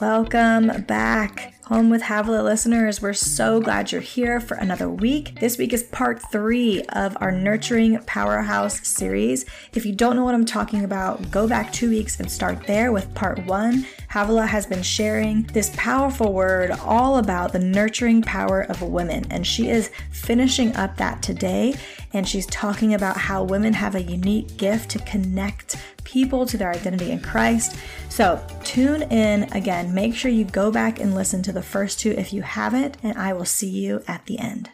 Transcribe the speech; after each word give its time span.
Welcome 0.00 0.82
back. 0.88 1.51
Home 1.72 1.88
with 1.88 2.02
Havilah 2.02 2.44
listeners, 2.44 3.00
we're 3.00 3.14
so 3.14 3.58
glad 3.58 3.92
you're 3.92 4.02
here 4.02 4.40
for 4.40 4.58
another 4.58 4.90
week. 4.90 5.40
This 5.40 5.56
week 5.56 5.72
is 5.72 5.84
part 5.84 6.20
three 6.30 6.82
of 6.90 7.16
our 7.18 7.32
Nurturing 7.32 7.98
Powerhouse 8.04 8.86
series. 8.86 9.46
If 9.72 9.86
you 9.86 9.94
don't 9.94 10.14
know 10.14 10.22
what 10.22 10.34
I'm 10.34 10.44
talking 10.44 10.84
about, 10.84 11.30
go 11.30 11.48
back 11.48 11.72
two 11.72 11.88
weeks 11.88 12.20
and 12.20 12.30
start 12.30 12.66
there 12.66 12.92
with 12.92 13.14
part 13.14 13.46
one. 13.46 13.86
Havilah 14.10 14.48
has 14.48 14.66
been 14.66 14.82
sharing 14.82 15.44
this 15.44 15.72
powerful 15.74 16.34
word 16.34 16.72
all 16.72 17.16
about 17.16 17.54
the 17.54 17.58
nurturing 17.58 18.20
power 18.20 18.60
of 18.60 18.82
women, 18.82 19.24
and 19.30 19.46
she 19.46 19.70
is 19.70 19.90
finishing 20.10 20.76
up 20.76 20.98
that 20.98 21.22
today. 21.22 21.74
And 22.12 22.28
she's 22.28 22.44
talking 22.48 22.92
about 22.92 23.16
how 23.16 23.44
women 23.44 23.72
have 23.72 23.94
a 23.94 24.02
unique 24.02 24.58
gift 24.58 24.90
to 24.90 24.98
connect 24.98 25.76
people 26.12 26.44
to 26.44 26.58
their 26.58 26.70
identity 26.70 27.10
in 27.10 27.20
Christ. 27.20 27.74
So 28.10 28.44
tune 28.64 29.02
in 29.02 29.44
again. 29.52 29.94
Make 29.94 30.14
sure 30.14 30.30
you 30.30 30.44
go 30.44 30.70
back 30.70 31.00
and 31.00 31.14
listen 31.14 31.42
to 31.44 31.52
the 31.52 31.62
first 31.62 31.98
two 31.98 32.10
if 32.10 32.34
you 32.34 32.42
haven't, 32.42 32.98
and 33.02 33.16
I 33.16 33.32
will 33.32 33.46
see 33.46 33.70
you 33.70 34.02
at 34.06 34.26
the 34.26 34.38
end. 34.38 34.70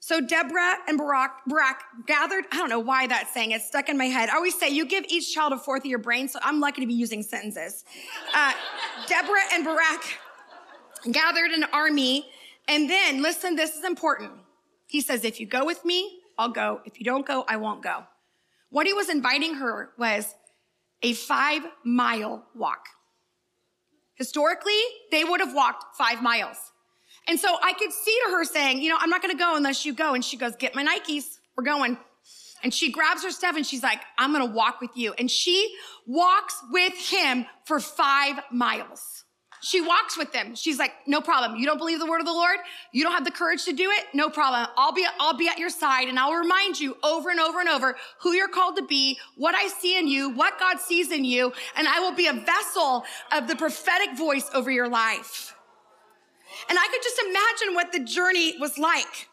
So 0.00 0.20
Deborah 0.20 0.76
and 0.86 0.98
Barak, 0.98 1.32
Barak 1.46 1.82
gathered, 2.06 2.44
I 2.52 2.58
don't 2.58 2.68
know 2.68 2.78
why 2.78 3.06
that 3.08 3.28
saying, 3.32 3.52
is 3.52 3.64
stuck 3.64 3.88
in 3.88 3.96
my 3.98 4.04
head. 4.04 4.28
I 4.28 4.36
always 4.36 4.56
say, 4.56 4.68
you 4.68 4.86
give 4.86 5.04
each 5.08 5.34
child 5.34 5.52
a 5.52 5.58
fourth 5.58 5.80
of 5.80 5.86
your 5.86 5.98
brain, 5.98 6.28
so 6.28 6.38
I'm 6.42 6.60
lucky 6.60 6.82
to 6.82 6.86
be 6.86 6.94
using 6.94 7.22
sentences. 7.22 7.84
Uh, 8.34 8.52
Deborah 9.08 9.40
and 9.52 9.64
Barak 9.64 10.04
gathered 11.10 11.50
an 11.50 11.64
army, 11.72 12.26
and 12.68 12.88
then, 12.88 13.22
listen, 13.22 13.56
this 13.56 13.76
is 13.76 13.84
important. 13.84 14.30
He 14.86 15.00
says, 15.00 15.24
if 15.24 15.40
you 15.40 15.46
go 15.46 15.64
with 15.64 15.84
me, 15.84 16.20
I'll 16.38 16.50
go. 16.50 16.82
If 16.84 17.00
you 17.00 17.04
don't 17.04 17.26
go, 17.26 17.44
I 17.48 17.56
won't 17.56 17.82
go. 17.82 18.04
What 18.76 18.86
he 18.86 18.92
was 18.92 19.08
inviting 19.08 19.54
her 19.54 19.88
was 19.96 20.34
a 21.00 21.14
five 21.14 21.62
mile 21.82 22.44
walk. 22.54 22.88
Historically, 24.16 24.78
they 25.10 25.24
would 25.24 25.40
have 25.40 25.54
walked 25.54 25.96
five 25.96 26.22
miles. 26.22 26.58
And 27.26 27.40
so 27.40 27.56
I 27.62 27.72
could 27.72 27.90
see 27.90 28.18
to 28.26 28.32
her 28.32 28.44
saying, 28.44 28.82
you 28.82 28.90
know, 28.90 28.98
I'm 29.00 29.08
not 29.08 29.22
going 29.22 29.34
to 29.34 29.38
go 29.38 29.56
unless 29.56 29.86
you 29.86 29.94
go. 29.94 30.12
And 30.12 30.22
she 30.22 30.36
goes, 30.36 30.56
get 30.56 30.74
my 30.74 30.84
Nikes. 30.84 31.38
We're 31.56 31.64
going. 31.64 31.96
And 32.62 32.74
she 32.74 32.92
grabs 32.92 33.24
her 33.24 33.30
stuff 33.30 33.56
and 33.56 33.64
she's 33.64 33.82
like, 33.82 34.02
I'm 34.18 34.34
going 34.34 34.46
to 34.46 34.54
walk 34.54 34.82
with 34.82 34.90
you. 34.94 35.14
And 35.14 35.30
she 35.30 35.74
walks 36.06 36.62
with 36.70 36.92
him 36.92 37.46
for 37.64 37.80
five 37.80 38.40
miles. 38.52 39.24
She 39.62 39.80
walks 39.80 40.16
with 40.16 40.32
them. 40.32 40.54
She's 40.54 40.78
like, 40.78 40.92
no 41.06 41.20
problem. 41.20 41.58
You 41.58 41.66
don't 41.66 41.78
believe 41.78 41.98
the 41.98 42.06
word 42.06 42.20
of 42.20 42.26
the 42.26 42.32
Lord? 42.32 42.58
You 42.92 43.02
don't 43.02 43.12
have 43.12 43.24
the 43.24 43.30
courage 43.30 43.64
to 43.64 43.72
do 43.72 43.90
it? 43.90 44.06
No 44.14 44.28
problem. 44.28 44.66
I'll 44.76 44.92
be, 44.92 45.06
I'll 45.18 45.36
be 45.36 45.48
at 45.48 45.58
your 45.58 45.70
side 45.70 46.08
and 46.08 46.18
I'll 46.18 46.34
remind 46.34 46.78
you 46.78 46.96
over 47.02 47.30
and 47.30 47.40
over 47.40 47.60
and 47.60 47.68
over 47.68 47.96
who 48.20 48.32
you're 48.32 48.48
called 48.48 48.76
to 48.76 48.86
be, 48.86 49.18
what 49.36 49.54
I 49.54 49.68
see 49.68 49.98
in 49.98 50.08
you, 50.08 50.30
what 50.30 50.58
God 50.58 50.78
sees 50.78 51.10
in 51.10 51.24
you, 51.24 51.52
and 51.76 51.88
I 51.88 52.00
will 52.00 52.14
be 52.14 52.26
a 52.26 52.32
vessel 52.32 53.04
of 53.32 53.48
the 53.48 53.56
prophetic 53.56 54.16
voice 54.16 54.48
over 54.54 54.70
your 54.70 54.88
life. 54.88 55.54
And 56.68 56.78
I 56.78 56.86
could 56.88 57.02
just 57.02 57.18
imagine 57.18 57.74
what 57.74 57.92
the 57.92 58.00
journey 58.00 58.56
was 58.60 58.78
like. 58.78 59.28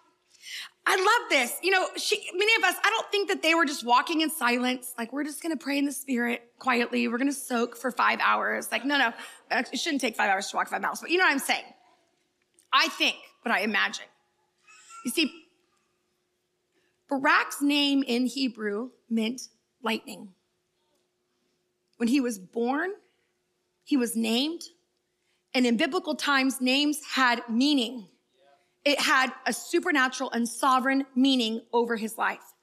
I 0.86 0.95
love 0.98 1.30
this. 1.30 1.58
You 1.64 1.72
know, 1.72 1.88
she, 1.95 2.17
many 2.34 2.56
of 2.58 2.64
us, 2.64 2.76
I 2.84 2.89
don't 2.89 3.09
think 3.09 3.30
that 3.30 3.42
they 3.42 3.56
were 3.56 3.66
just 3.66 3.86
walking 3.86 4.22
in 4.22 4.30
silence. 4.30 4.94
Like, 4.98 5.14
we're 5.14 5.23
just 5.23 5.42
going 5.42 5.58
to 5.58 5.64
pray 5.64 5.78
in 5.78 5.86
the 5.86 5.94
spirit 5.94 6.52
quietly. 6.59 7.08
We're 7.08 7.17
going 7.17 7.30
to 7.30 7.34
soak 7.34 7.78
for 7.78 7.89
five 7.89 8.20
hours. 8.22 8.70
Like, 8.72 8.84
no, 8.84 8.98
no, 8.98 9.14
it 9.50 9.80
shouldn't 9.80 10.02
take 10.02 10.17
five 10.17 10.30
hours 10.30 10.50
to 10.50 10.58
walk 10.58 10.67
five 10.67 10.81
miles, 10.81 11.00
but 11.00 11.09
you 11.09 11.17
know 11.17 11.23
what 11.23 11.31
I'm 11.31 11.39
saying? 11.39 11.64
I 12.73 12.89
think, 12.89 13.16
but 13.44 13.54
I 13.54 13.59
imagine. 13.59 14.06
You 15.06 15.11
see, 15.11 15.31
Barak's 17.09 17.61
name 17.61 18.04
in 18.06 18.26
Hebrew 18.26 18.89
meant 19.09 19.42
lightning. 19.81 20.30
When 21.98 22.09
he 22.09 22.20
was 22.20 22.39
born, 22.39 22.92
he 23.84 23.95
was 23.95 24.16
named. 24.16 24.64
And 25.54 25.66
in 25.66 25.78
biblical 25.78 26.16
times, 26.16 26.59
names 26.59 26.99
had 27.14 27.43
meaning 27.48 28.08
it 28.86 28.99
had 28.99 29.32
a 29.45 29.54
supernatural 29.54 30.32
and 30.32 30.48
sovereign 30.48 31.05
meaning 31.16 31.61
over 31.71 31.95
his 31.95 32.17
life. 32.17 32.54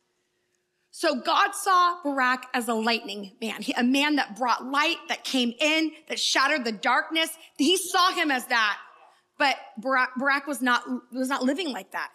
So 0.91 1.20
God 1.20 1.54
saw 1.54 2.03
Barak 2.03 2.47
as 2.53 2.69
a 2.69 2.75
lightning 2.75 3.32
man, 3.41 3.62
a 3.76 3.84
man 3.84 4.16
that 4.16 4.36
brought 4.36 4.64
light, 4.64 4.97
that 5.09 5.25
came 5.25 5.54
in, 5.60 5.92
that 6.09 6.19
shattered 6.19 6.64
the 6.64 6.72
darkness. 6.72 7.30
He 7.56 7.76
saw 7.76 8.12
him 8.12 8.30
as 8.30 8.47
that. 8.47 8.78
But 9.38 9.56
Barak, 9.78 10.10
Barak 10.19 10.47
was 10.47 10.60
not, 10.60 10.82
was 11.12 11.28
not 11.28 11.42
living 11.42 11.72
like 11.72 11.92
that. 11.92 12.10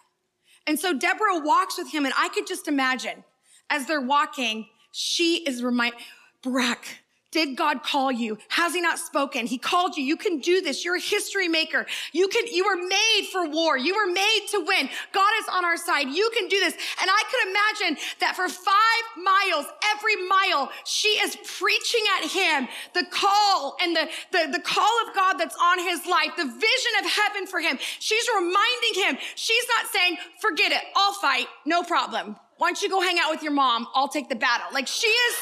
And 0.68 0.80
so 0.80 0.94
Deborah 0.94 1.40
walks 1.40 1.78
with 1.78 1.92
him 1.92 2.06
and 2.06 2.14
I 2.18 2.30
could 2.30 2.48
just 2.48 2.68
imagine 2.68 3.24
as 3.70 3.88
they're 3.88 4.02
walking, 4.02 4.68
she 4.92 5.38
is 5.44 5.64
remind, 5.64 5.96
Barak, 6.44 6.86
did 7.35 7.57
God 7.57 7.84
call 7.84 8.13
you? 8.13 8.38
Has 8.47 8.73
he 8.73 8.79
not 8.79 8.97
spoken? 8.97 9.46
He 9.46 9.57
called 9.57 9.97
you. 9.97 10.06
You 10.06 10.16
can 10.16 10.40
do 10.40 10.62
this. 10.62 10.85
You're 10.85 10.96
a 10.96 11.01
history 11.01 11.50
maker. 11.50 11.85
You 12.13 12.29
can, 12.29 12.47
you 12.47 12.63
were 12.63 12.78
made 12.78 13.28
for 13.29 13.46
war. 13.46 13.78
You 13.78 13.94
were 13.94 14.09
made 14.09 14.46
to 14.51 14.63
win. 14.66 14.88
God 15.12 15.31
is 15.41 15.46
on 15.51 15.66
our 15.66 15.75
side. 15.75 16.07
You 16.07 16.31
can 16.34 16.47
do 16.47 16.57
this. 16.62 16.73
And 17.01 17.09
I 17.12 17.23
could 17.29 17.50
imagine 17.51 18.03
that 18.22 18.38
for 18.38 18.47
five 18.47 19.06
miles, 19.22 19.66
every 19.94 20.16
mile, 20.29 20.72
she 20.85 21.09
is 21.09 21.35
preaching 21.59 22.06
at 22.18 22.31
him 22.31 22.69
the 22.94 23.06
call 23.12 23.75
and 23.81 23.94
the, 23.94 24.07
the, 24.31 24.52
the 24.53 24.62
call 24.62 24.96
of 25.06 25.13
God 25.13 25.34
that's 25.34 25.57
on 25.62 25.79
his 25.79 26.06
life, 26.06 26.31
the 26.38 26.46
vision 26.46 26.94
of 27.03 27.12
heaven 27.12 27.47
for 27.47 27.59
him. 27.59 27.78
She's 28.00 28.29
reminding 28.34 28.94
him. 28.96 29.17
She's 29.35 29.66
not 29.78 29.91
saying, 29.91 30.19
forget 30.40 30.72
it. 30.72 30.84
I'll 30.96 31.12
fight. 31.12 31.47
No 31.66 31.84
problem. 31.84 32.38
Why 32.59 32.69
don't 32.69 32.81
you 32.81 32.90
go 32.90 33.02
hang 33.02 33.19
out 33.19 33.29
with 33.29 33.44
your 33.44 33.52
mom? 33.52 33.88
I'll 33.94 34.07
take 34.07 34.29
the 34.29 34.38
battle. 34.38 34.67
Like 34.72 34.88
she 34.88 35.07
is, 35.07 35.35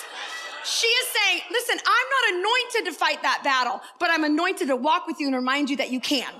she 0.63 0.87
is 0.87 1.07
saying, 1.09 1.41
listen, 1.51 1.77
I'm 1.77 2.07
not 2.09 2.39
anointed 2.39 2.91
to 2.91 2.97
fight 2.97 3.21
that 3.21 3.41
battle, 3.43 3.81
but 3.99 4.09
I'm 4.11 4.23
anointed 4.23 4.67
to 4.67 4.75
walk 4.75 5.07
with 5.07 5.19
you 5.19 5.27
and 5.27 5.35
remind 5.35 5.69
you 5.69 5.77
that 5.77 5.91
you 5.91 5.99
can. 5.99 6.31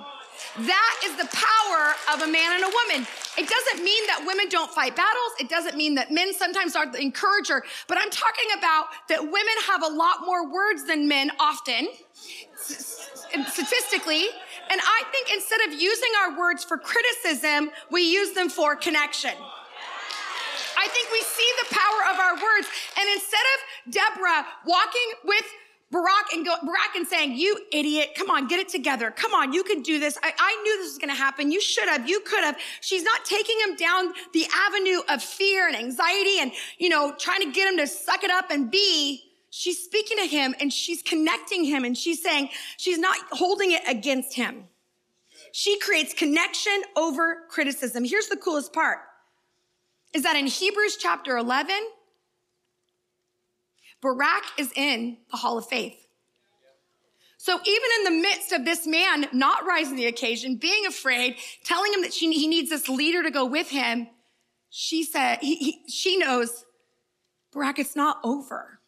That 0.58 1.00
is 1.06 1.16
the 1.16 1.28
power 1.32 1.96
of 2.14 2.22
a 2.22 2.28
man 2.28 2.54
and 2.54 2.64
a 2.64 2.68
woman. 2.68 3.08
It 3.38 3.50
doesn't 3.50 3.84
mean 3.84 4.08
that 4.08 4.24
women 4.26 4.50
don't 4.50 4.70
fight 4.70 4.96
battles. 4.96 5.32
It 5.40 5.50
doesn't 5.50 5.76
mean 5.76 5.96
that 5.96 6.12
men 6.12 6.34
sometimes 6.34 6.76
aren't 6.76 6.94
the 6.94 7.02
encourager, 7.02 7.64
but 7.88 7.98
I'm 7.98 8.10
talking 8.10 8.46
about 8.58 8.86
that 9.10 9.22
women 9.22 9.56
have 9.68 9.84
a 9.84 9.88
lot 9.88 10.26
more 10.26 10.52
words 10.52 10.86
than 10.86 11.08
men 11.08 11.32
often, 11.40 11.88
statistically. 12.56 14.28
And 14.70 14.80
I 14.82 15.04
think 15.12 15.32
instead 15.34 15.62
of 15.68 15.74
using 15.74 16.10
our 16.22 16.38
words 16.38 16.64
for 16.64 16.78
criticism, 16.78 17.72
we 17.90 18.02
use 18.02 18.34
them 18.34 18.50
for 18.50 18.76
connection. 18.76 19.34
I 20.78 20.88
think 20.88 21.12
we 21.12 21.22
see 21.22 21.50
the 21.64 21.76
power 21.76 22.02
of 22.12 22.20
our 22.20 22.36
words. 22.36 22.68
And 23.00 23.08
Deborah 23.94 24.46
walking 24.66 25.14
with 25.24 25.46
Barak 25.94 26.34
and 26.34 26.44
go, 26.44 26.56
Barak 26.64 26.96
and 26.96 27.08
saying, 27.08 27.38
you 27.38 27.58
idiot, 27.72 28.10
come 28.16 28.32
on, 28.32 28.48
get 28.48 28.60
it 28.60 28.68
together. 28.68 29.12
Come 29.12 29.34
on, 29.34 29.54
you 29.54 29.64
can 29.64 29.84
do 29.84 30.00
this. 30.00 30.18
I, 30.24 30.34
I 30.38 30.62
knew 30.64 30.78
this 30.80 30.94
was 30.94 30.98
going 30.98 31.10
to 31.10 31.16
happen. 31.16 31.52
You 31.52 31.62
should 31.62 31.88
have, 31.88 32.10
you 32.10 32.20
could 32.22 32.44
have. 32.44 32.58
She's 32.82 33.04
not 33.04 33.24
taking 33.24 33.56
him 33.60 33.76
down 33.76 34.12
the 34.34 34.48
avenue 34.68 35.02
of 35.08 35.22
fear 35.22 35.68
and 35.68 35.78
anxiety 35.78 36.40
and, 36.40 36.52
you 36.80 36.90
know, 36.90 37.14
trying 37.18 37.42
to 37.42 37.52
get 37.52 37.72
him 37.72 37.78
to 37.78 37.86
suck 37.86 38.24
it 38.24 38.32
up 38.32 38.50
and 38.50 38.72
be. 38.72 39.24
She's 39.52 39.84
speaking 39.84 40.18
to 40.18 40.26
him 40.26 40.56
and 40.60 40.74
she's 40.74 41.04
connecting 41.04 41.64
him 41.64 41.86
and 41.86 41.96
she's 41.96 42.24
saying, 42.24 42.50
she's 42.78 42.98
not 42.98 43.16
holding 43.32 43.72
it 43.72 43.84
against 43.88 44.34
him. 44.34 44.64
She 45.52 45.78
creates 45.78 46.16
connection 46.16 46.82
over 46.98 47.44
criticism. 47.50 48.04
Here's 48.04 48.28
the 48.28 48.38
coolest 48.38 48.74
part 48.74 48.98
is 50.12 50.24
that 50.24 50.36
in 50.36 50.48
Hebrews 50.48 50.98
chapter 50.98 51.38
11, 51.38 51.76
Barak 54.04 54.44
is 54.58 54.72
in 54.76 55.18
the 55.32 55.38
hall 55.38 55.58
of 55.58 55.66
faith. 55.66 55.96
So 57.38 57.60
even 57.66 57.90
in 57.98 58.04
the 58.04 58.22
midst 58.22 58.52
of 58.52 58.66
this 58.66 58.86
man 58.86 59.28
not 59.34 59.66
rising 59.66 59.96
the 59.96 60.06
occasion, 60.06 60.58
being 60.58 60.86
afraid, 60.86 61.38
telling 61.64 61.94
him 61.94 62.02
that 62.02 62.14
she, 62.14 62.32
he 62.34 62.48
needs 62.48 62.70
this 62.70 62.88
leader 62.88 63.24
to 63.24 63.32
go 63.32 63.46
with 63.46 63.70
him, 63.70 64.08
she 64.70 65.04
said, 65.04 65.40
he, 65.42 65.56
he, 65.56 65.82
she 65.90 66.18
knows, 66.18 66.66
Barak, 67.54 67.80
it's 67.80 67.96
not 67.96 68.20
over. 68.24 68.80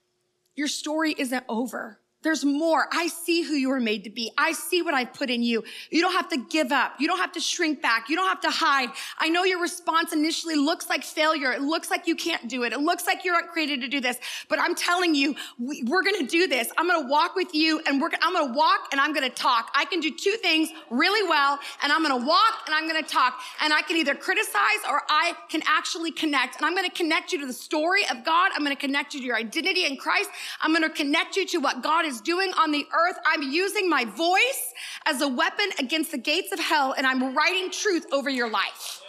Your 0.56 0.67
story 0.67 1.15
isn't 1.18 1.44
over. 1.47 2.00
There's 2.25 2.44
more. 2.44 2.88
I 2.92 3.06
see 3.06 3.44
who 3.44 3.54
you 3.54 3.69
were 3.69 3.80
made 3.80 4.04
to 4.06 4.10
be. 4.10 4.31
I 4.36 4.51
see 4.54 4.81
what 4.81 4.95
I've 4.95 5.13
put 5.13 5.30
in 5.30 5.44
you. 5.44 5.63
You 5.92 6.01
don't 6.01 6.13
have 6.13 6.27
to 6.30 6.38
give 6.38 6.72
up. 6.72 6.94
You 7.00 7.07
don't 7.07 7.19
have 7.19 7.33
to 7.33 7.39
shrink 7.39 7.83
back. 7.83 8.10
You 8.10 8.16
don't 8.16 8.27
have 8.27 8.42
to 8.42 8.50
hide. 8.50 8.89
I 9.19 9.30
know 9.30 9.44
your 9.44 9.62
response 9.62 10.12
initially 10.12 10.56
looks 10.56 10.89
like 10.89 11.04
failure. 11.04 11.51
It 11.51 11.62
looks 11.62 11.92
like 11.92 12.07
you 12.07 12.16
can't 12.16 12.48
do 12.48 12.63
it. 12.63 12.74
It 12.74 12.80
looks 12.80 13.06
like 13.06 13.24
you're 13.25 13.39
not 13.39 13.51
created 13.51 13.80
to 13.81 13.88
do 13.88 14.01
this. 14.01 14.18
But 14.50 14.60
I'm 14.60 14.74
telling 14.74 15.13
you, 15.13 15.36
we, 15.60 15.83
are 15.83 16.01
going 16.01 16.18
to 16.18 16.25
do 16.25 16.48
this. 16.48 16.72
I'm 16.80 16.88
going 16.88 17.00
to 17.00 17.07
walk 17.07 17.36
with 17.36 17.54
you 17.54 17.80
and 17.86 18.01
we're, 18.01 18.10
I'm 18.24 18.33
going 18.33 18.48
to 18.51 18.57
walk 18.57 18.88
and 18.92 19.00
I'm 19.00 19.13
going 19.13 19.30
to 19.30 19.36
talk. 19.36 19.69
I 19.75 19.86
can 19.86 20.00
do 20.00 20.10
two 20.10 20.36
things 20.42 20.69
really 20.89 21.30
well 21.30 21.60
and 21.83 21.92
I'm 21.92 22.04
going 22.04 22.19
to 22.19 22.25
walk 22.25 22.63
and 22.66 22.74
I'm 22.74 22.88
going 22.89 23.04
to 23.04 23.07
talk 23.07 23.39
and 23.62 23.71
I 23.71 23.83
can 23.83 23.98
either 23.98 24.16
criticize 24.16 24.81
or 24.89 25.04
I 25.10 25.36
can 25.50 25.62
actually 25.68 26.12
connect. 26.12 26.56
And 26.56 26.66
I'm 26.66 26.74
going 26.74 26.89
to 26.89 26.95
connect 26.95 27.33
you 27.33 27.39
to 27.42 27.45
the 27.45 27.54
story 27.54 28.01
of 28.10 28.25
God. 28.25 28.51
I'm 28.56 28.63
going 28.63 28.75
to 28.75 28.81
connect 28.81 29.13
you 29.13 29.19
to 29.19 29.25
your 29.28 29.36
identity 29.36 29.86
in 29.86 29.95
Christ. 29.95 30.31
I'm 30.60 30.71
going 30.71 30.81
to 30.81 30.89
connect 30.89 31.36
you 31.36 31.45
to 31.45 31.60
what 31.60 31.83
God 31.83 32.04
is 32.06 32.14
is 32.15 32.21
doing 32.21 32.51
on 32.57 32.71
the 32.71 32.85
earth. 32.94 33.17
I'm 33.25 33.44
using 33.44 33.89
my 33.89 34.06
voice 34.06 34.73
as 35.06 35.21
a 35.21 35.27
weapon 35.27 35.69
against 35.79 36.12
the 36.12 36.17
gates 36.17 36.51
of 36.51 36.59
hell, 36.59 36.94
and 36.97 37.06
I'm 37.06 37.35
writing 37.35 37.69
truth 37.71 38.06
over 38.12 38.29
your 38.29 38.50
life. 38.50 39.01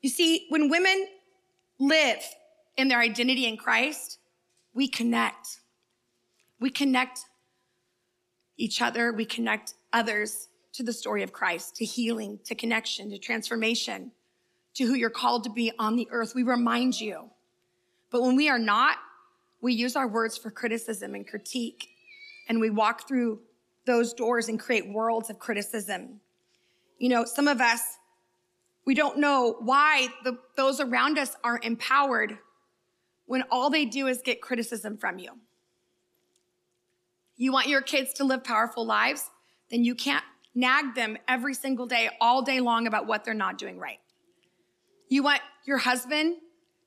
You 0.00 0.10
see, 0.10 0.46
when 0.48 0.70
women 0.70 1.08
live 1.80 2.22
in 2.76 2.88
their 2.88 3.00
identity 3.00 3.46
in 3.46 3.56
Christ, 3.56 4.18
we 4.72 4.86
connect. 4.88 5.60
We 6.60 6.70
connect 6.70 7.20
each 8.56 8.80
other, 8.80 9.12
we 9.12 9.24
connect 9.24 9.74
others 9.92 10.48
to 10.72 10.82
the 10.82 10.92
story 10.92 11.22
of 11.22 11.32
Christ, 11.32 11.76
to 11.76 11.84
healing, 11.84 12.38
to 12.44 12.54
connection, 12.54 13.10
to 13.10 13.18
transformation, 13.18 14.12
to 14.78 14.84
who 14.84 14.94
you're 14.94 15.10
called 15.10 15.42
to 15.42 15.50
be 15.50 15.72
on 15.76 15.96
the 15.96 16.06
earth. 16.12 16.36
We 16.36 16.44
remind 16.44 17.00
you. 17.00 17.30
But 18.10 18.22
when 18.22 18.36
we 18.36 18.48
are 18.48 18.60
not, 18.60 18.96
we 19.60 19.74
use 19.74 19.96
our 19.96 20.06
words 20.06 20.38
for 20.38 20.52
criticism 20.52 21.16
and 21.16 21.26
critique, 21.26 21.88
and 22.48 22.60
we 22.60 22.70
walk 22.70 23.08
through 23.08 23.40
those 23.86 24.12
doors 24.12 24.48
and 24.48 24.58
create 24.58 24.88
worlds 24.88 25.30
of 25.30 25.40
criticism. 25.40 26.20
You 26.98 27.08
know, 27.08 27.24
some 27.24 27.48
of 27.48 27.60
us, 27.60 27.80
we 28.84 28.94
don't 28.94 29.18
know 29.18 29.56
why 29.58 30.08
the, 30.22 30.38
those 30.56 30.78
around 30.78 31.18
us 31.18 31.36
aren't 31.42 31.64
empowered 31.64 32.38
when 33.26 33.42
all 33.50 33.70
they 33.70 33.84
do 33.84 34.06
is 34.06 34.22
get 34.22 34.40
criticism 34.40 34.96
from 34.96 35.18
you. 35.18 35.32
You 37.36 37.50
want 37.52 37.66
your 37.66 37.82
kids 37.82 38.12
to 38.14 38.24
live 38.24 38.44
powerful 38.44 38.86
lives? 38.86 39.28
Then 39.72 39.84
you 39.84 39.96
can't 39.96 40.24
nag 40.54 40.94
them 40.94 41.18
every 41.26 41.54
single 41.54 41.86
day, 41.86 42.10
all 42.20 42.42
day 42.42 42.60
long 42.60 42.86
about 42.86 43.08
what 43.08 43.24
they're 43.24 43.34
not 43.34 43.58
doing 43.58 43.76
right. 43.76 43.98
You 45.08 45.22
want 45.22 45.40
your 45.64 45.78
husband 45.78 46.36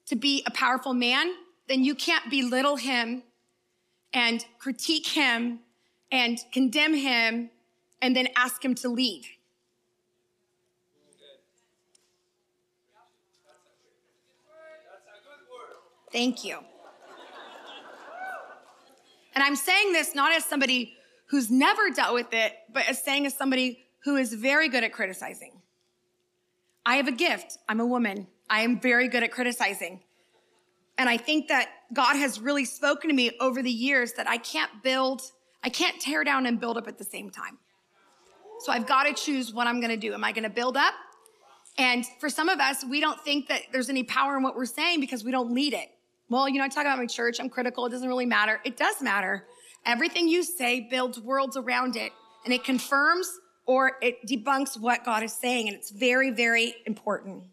to 0.07 0.15
be 0.15 0.43
a 0.45 0.51
powerful 0.51 0.93
man? 0.93 1.33
Then 1.67 1.83
you 1.83 1.95
can't 1.95 2.29
belittle 2.29 2.75
him 2.75 3.23
and 4.13 4.45
critique 4.59 5.07
him 5.07 5.59
and 6.11 6.39
condemn 6.51 6.93
him 6.93 7.49
and 8.01 8.15
then 8.15 8.27
ask 8.35 8.63
him 8.63 8.75
to 8.75 8.89
leave. 8.89 9.25
Thank 16.11 16.43
you. 16.43 16.59
And 19.33 19.43
I'm 19.43 19.55
saying 19.55 19.93
this 19.93 20.13
not 20.13 20.33
as 20.33 20.43
somebody 20.43 20.97
who's 21.27 21.49
never 21.49 21.89
dealt 21.89 22.13
with 22.13 22.33
it, 22.33 22.53
but 22.73 22.87
as 22.89 23.01
saying 23.01 23.25
as 23.25 23.33
somebody 23.33 23.85
who 24.03 24.17
is 24.17 24.33
very 24.33 24.67
good 24.67 24.83
at 24.83 24.91
criticizing. 24.91 25.60
I 26.85 26.95
have 26.95 27.07
a 27.07 27.11
gift. 27.11 27.57
I'm 27.69 27.79
a 27.79 27.85
woman. 27.85 28.27
I 28.49 28.61
am 28.61 28.79
very 28.79 29.07
good 29.07 29.23
at 29.23 29.31
criticizing. 29.31 30.01
And 30.97 31.09
I 31.09 31.17
think 31.17 31.47
that 31.47 31.69
God 31.93 32.15
has 32.15 32.39
really 32.39 32.65
spoken 32.65 33.09
to 33.09 33.15
me 33.15 33.31
over 33.39 33.61
the 33.61 33.71
years 33.71 34.13
that 34.13 34.27
I 34.27 34.37
can't 34.37 34.83
build, 34.83 35.21
I 35.63 35.69
can't 35.69 35.99
tear 36.01 36.23
down 36.23 36.45
and 36.45 36.59
build 36.59 36.77
up 36.77 36.87
at 36.87 36.97
the 36.97 37.03
same 37.03 37.29
time. 37.29 37.57
So 38.59 38.71
I've 38.71 38.85
got 38.85 39.03
to 39.03 39.13
choose 39.13 39.53
what 39.53 39.67
I'm 39.67 39.79
going 39.79 39.89
to 39.89 39.97
do. 39.97 40.13
Am 40.13 40.23
I 40.23 40.31
going 40.31 40.43
to 40.43 40.49
build 40.49 40.77
up? 40.77 40.93
And 41.77 42.05
for 42.19 42.29
some 42.29 42.49
of 42.49 42.59
us, 42.59 42.83
we 42.83 42.99
don't 42.99 43.19
think 43.21 43.47
that 43.47 43.61
there's 43.71 43.89
any 43.89 44.03
power 44.03 44.37
in 44.37 44.43
what 44.43 44.55
we're 44.55 44.65
saying 44.65 44.99
because 44.99 45.23
we 45.23 45.31
don't 45.31 45.53
lead 45.53 45.73
it. 45.73 45.89
Well, 46.29 46.47
you 46.47 46.59
know, 46.59 46.65
I 46.65 46.67
talk 46.67 46.85
about 46.85 46.97
my 46.97 47.07
church, 47.07 47.39
I'm 47.39 47.49
critical, 47.49 47.85
it 47.85 47.89
doesn't 47.89 48.07
really 48.07 48.25
matter. 48.25 48.59
It 48.63 48.77
does 48.77 49.01
matter. 49.01 49.47
Everything 49.85 50.27
you 50.27 50.43
say 50.43 50.87
builds 50.89 51.19
worlds 51.19 51.57
around 51.57 51.95
it 51.95 52.11
and 52.45 52.53
it 52.53 52.63
confirms 52.63 53.39
or 53.65 53.93
it 54.01 54.25
debunks 54.27 54.79
what 54.79 55.05
God 55.05 55.23
is 55.23 55.33
saying. 55.33 55.67
And 55.67 55.77
it's 55.77 55.91
very, 55.91 56.31
very 56.31 56.75
important. 56.85 57.43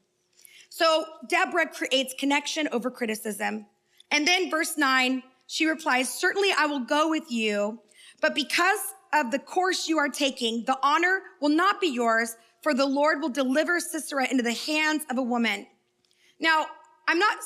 So 0.69 1.05
Deborah 1.29 1.69
creates 1.69 2.15
connection 2.19 2.69
over 2.73 2.91
criticism. 2.91 3.67
And 4.11 4.27
then 4.27 4.51
verse 4.51 4.77
nine, 4.77 5.23
she 5.47 5.67
replies, 5.67 6.13
certainly 6.13 6.51
I 6.57 6.67
will 6.67 6.81
go 6.81 7.09
with 7.09 7.31
you, 7.31 7.81
but 8.21 8.35
because 8.35 8.81
of 9.13 9.31
the 9.31 9.39
course 9.39 9.89
you 9.89 9.99
are 9.99 10.09
taking, 10.09 10.65
the 10.65 10.79
honor 10.83 11.23
will 11.41 11.49
not 11.49 11.81
be 11.81 11.89
yours, 11.89 12.37
for 12.63 12.75
the 12.75 12.87
Lord 12.87 13.21
will 13.21 13.31
deliver 13.31 13.81
Sisera 13.81 14.29
into 14.31 14.43
the 14.43 14.53
hands 14.53 15.05
of 15.11 15.19
a 15.19 15.23
woman. 15.23 15.67
Now, 16.39 16.67
I'm 17.07 17.19
not 17.19 17.39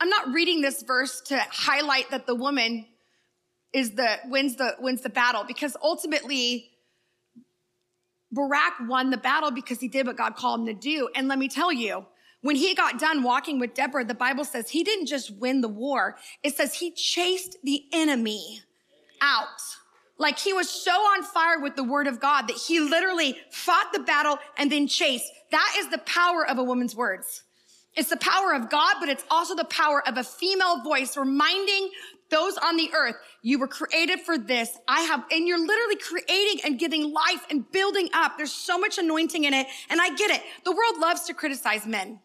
I'm 0.00 0.08
not 0.08 0.28
reading 0.32 0.60
this 0.60 0.82
verse 0.82 1.20
to 1.26 1.38
highlight 1.38 2.10
that 2.10 2.26
the 2.26 2.34
woman 2.34 2.86
is 3.72 3.92
the 3.92 4.18
wins 4.26 4.56
the 4.56 4.74
wins 4.80 5.02
the 5.02 5.08
battle 5.08 5.44
because 5.46 5.76
ultimately 5.82 6.70
Barak 8.34 8.74
won 8.88 9.10
the 9.10 9.16
battle 9.16 9.50
because 9.50 9.80
he 9.80 9.88
did 9.88 10.06
what 10.06 10.16
God 10.16 10.36
called 10.36 10.60
him 10.60 10.66
to 10.66 10.74
do. 10.74 11.08
And 11.14 11.28
let 11.28 11.38
me 11.38 11.48
tell 11.48 11.72
you, 11.72 12.06
when 12.42 12.56
he 12.56 12.74
got 12.74 12.98
done 12.98 13.22
walking 13.22 13.58
with 13.58 13.74
Deborah, 13.74 14.04
the 14.04 14.14
Bible 14.14 14.44
says 14.44 14.68
he 14.68 14.84
didn't 14.84 15.06
just 15.06 15.30
win 15.30 15.62
the 15.62 15.68
war. 15.68 16.16
It 16.42 16.54
says 16.54 16.74
he 16.74 16.90
chased 16.90 17.56
the 17.64 17.84
enemy 17.92 18.60
out. 19.22 19.46
Like 20.18 20.38
he 20.38 20.52
was 20.52 20.68
so 20.68 20.92
on 20.92 21.22
fire 21.22 21.58
with 21.60 21.74
the 21.74 21.82
word 21.82 22.06
of 22.06 22.20
God 22.20 22.48
that 22.48 22.56
he 22.56 22.80
literally 22.80 23.38
fought 23.50 23.92
the 23.92 24.00
battle 24.00 24.38
and 24.58 24.70
then 24.70 24.86
chased. 24.86 25.24
That 25.50 25.74
is 25.78 25.88
the 25.88 25.98
power 25.98 26.46
of 26.46 26.58
a 26.58 26.62
woman's 26.62 26.94
words. 26.94 27.44
It's 27.96 28.10
the 28.10 28.16
power 28.16 28.52
of 28.52 28.70
God, 28.70 28.96
but 29.00 29.08
it's 29.08 29.24
also 29.30 29.54
the 29.54 29.64
power 29.64 30.06
of 30.06 30.18
a 30.18 30.24
female 30.24 30.82
voice 30.82 31.16
reminding 31.16 31.90
those 32.30 32.56
on 32.56 32.76
the 32.76 32.90
earth, 32.94 33.16
you 33.42 33.58
were 33.58 33.68
created 33.68 34.20
for 34.20 34.38
this. 34.38 34.76
I 34.88 35.02
have, 35.02 35.24
and 35.30 35.46
you're 35.46 35.58
literally 35.58 35.96
creating 35.96 36.64
and 36.64 36.78
giving 36.78 37.12
life 37.12 37.46
and 37.50 37.70
building 37.70 38.08
up. 38.14 38.36
There's 38.36 38.52
so 38.52 38.78
much 38.78 38.98
anointing 38.98 39.44
in 39.44 39.54
it. 39.54 39.66
And 39.90 40.00
I 40.00 40.14
get 40.14 40.30
it. 40.30 40.42
The 40.64 40.72
world 40.72 40.98
loves 40.98 41.22
to 41.24 41.34
criticize 41.34 41.86
men. 41.86 42.20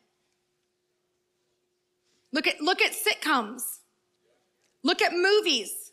Look 2.31 2.47
at, 2.47 2.61
look 2.61 2.81
at 2.81 2.93
sitcoms. 2.93 3.61
Look 4.83 5.01
at 5.01 5.13
movies. 5.13 5.91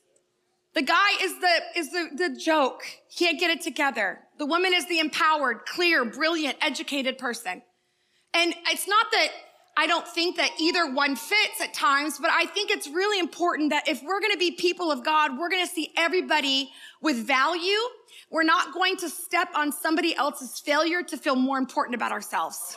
The 0.74 0.82
guy 0.82 1.08
is 1.22 1.40
the, 1.40 1.60
is 1.74 1.90
the, 1.90 2.10
the 2.14 2.38
joke. 2.38 2.82
Can't 3.16 3.40
get 3.40 3.50
it 3.50 3.62
together. 3.62 4.20
The 4.38 4.46
woman 4.46 4.74
is 4.74 4.86
the 4.86 4.98
empowered, 4.98 5.64
clear, 5.64 6.04
brilliant, 6.04 6.58
educated 6.60 7.16
person. 7.16 7.62
And 8.34 8.54
it's 8.70 8.86
not 8.86 9.06
that 9.12 9.28
I 9.78 9.86
don't 9.86 10.08
think 10.08 10.36
that 10.38 10.52
either 10.58 10.90
one 10.90 11.16
fits 11.16 11.60
at 11.62 11.74
times, 11.74 12.18
but 12.18 12.30
I 12.30 12.46
think 12.46 12.70
it's 12.70 12.88
really 12.88 13.18
important 13.18 13.70
that 13.70 13.86
if 13.86 14.02
we're 14.02 14.20
going 14.20 14.32
to 14.32 14.38
be 14.38 14.50
people 14.52 14.90
of 14.90 15.04
God, 15.04 15.38
we're 15.38 15.50
going 15.50 15.66
to 15.66 15.70
see 15.70 15.92
everybody 15.96 16.72
with 17.02 17.16
value. 17.26 17.76
We're 18.30 18.42
not 18.42 18.72
going 18.72 18.96
to 18.98 19.10
step 19.10 19.48
on 19.54 19.70
somebody 19.70 20.16
else's 20.16 20.58
failure 20.58 21.02
to 21.02 21.16
feel 21.18 21.36
more 21.36 21.58
important 21.58 21.94
about 21.94 22.10
ourselves. 22.10 22.76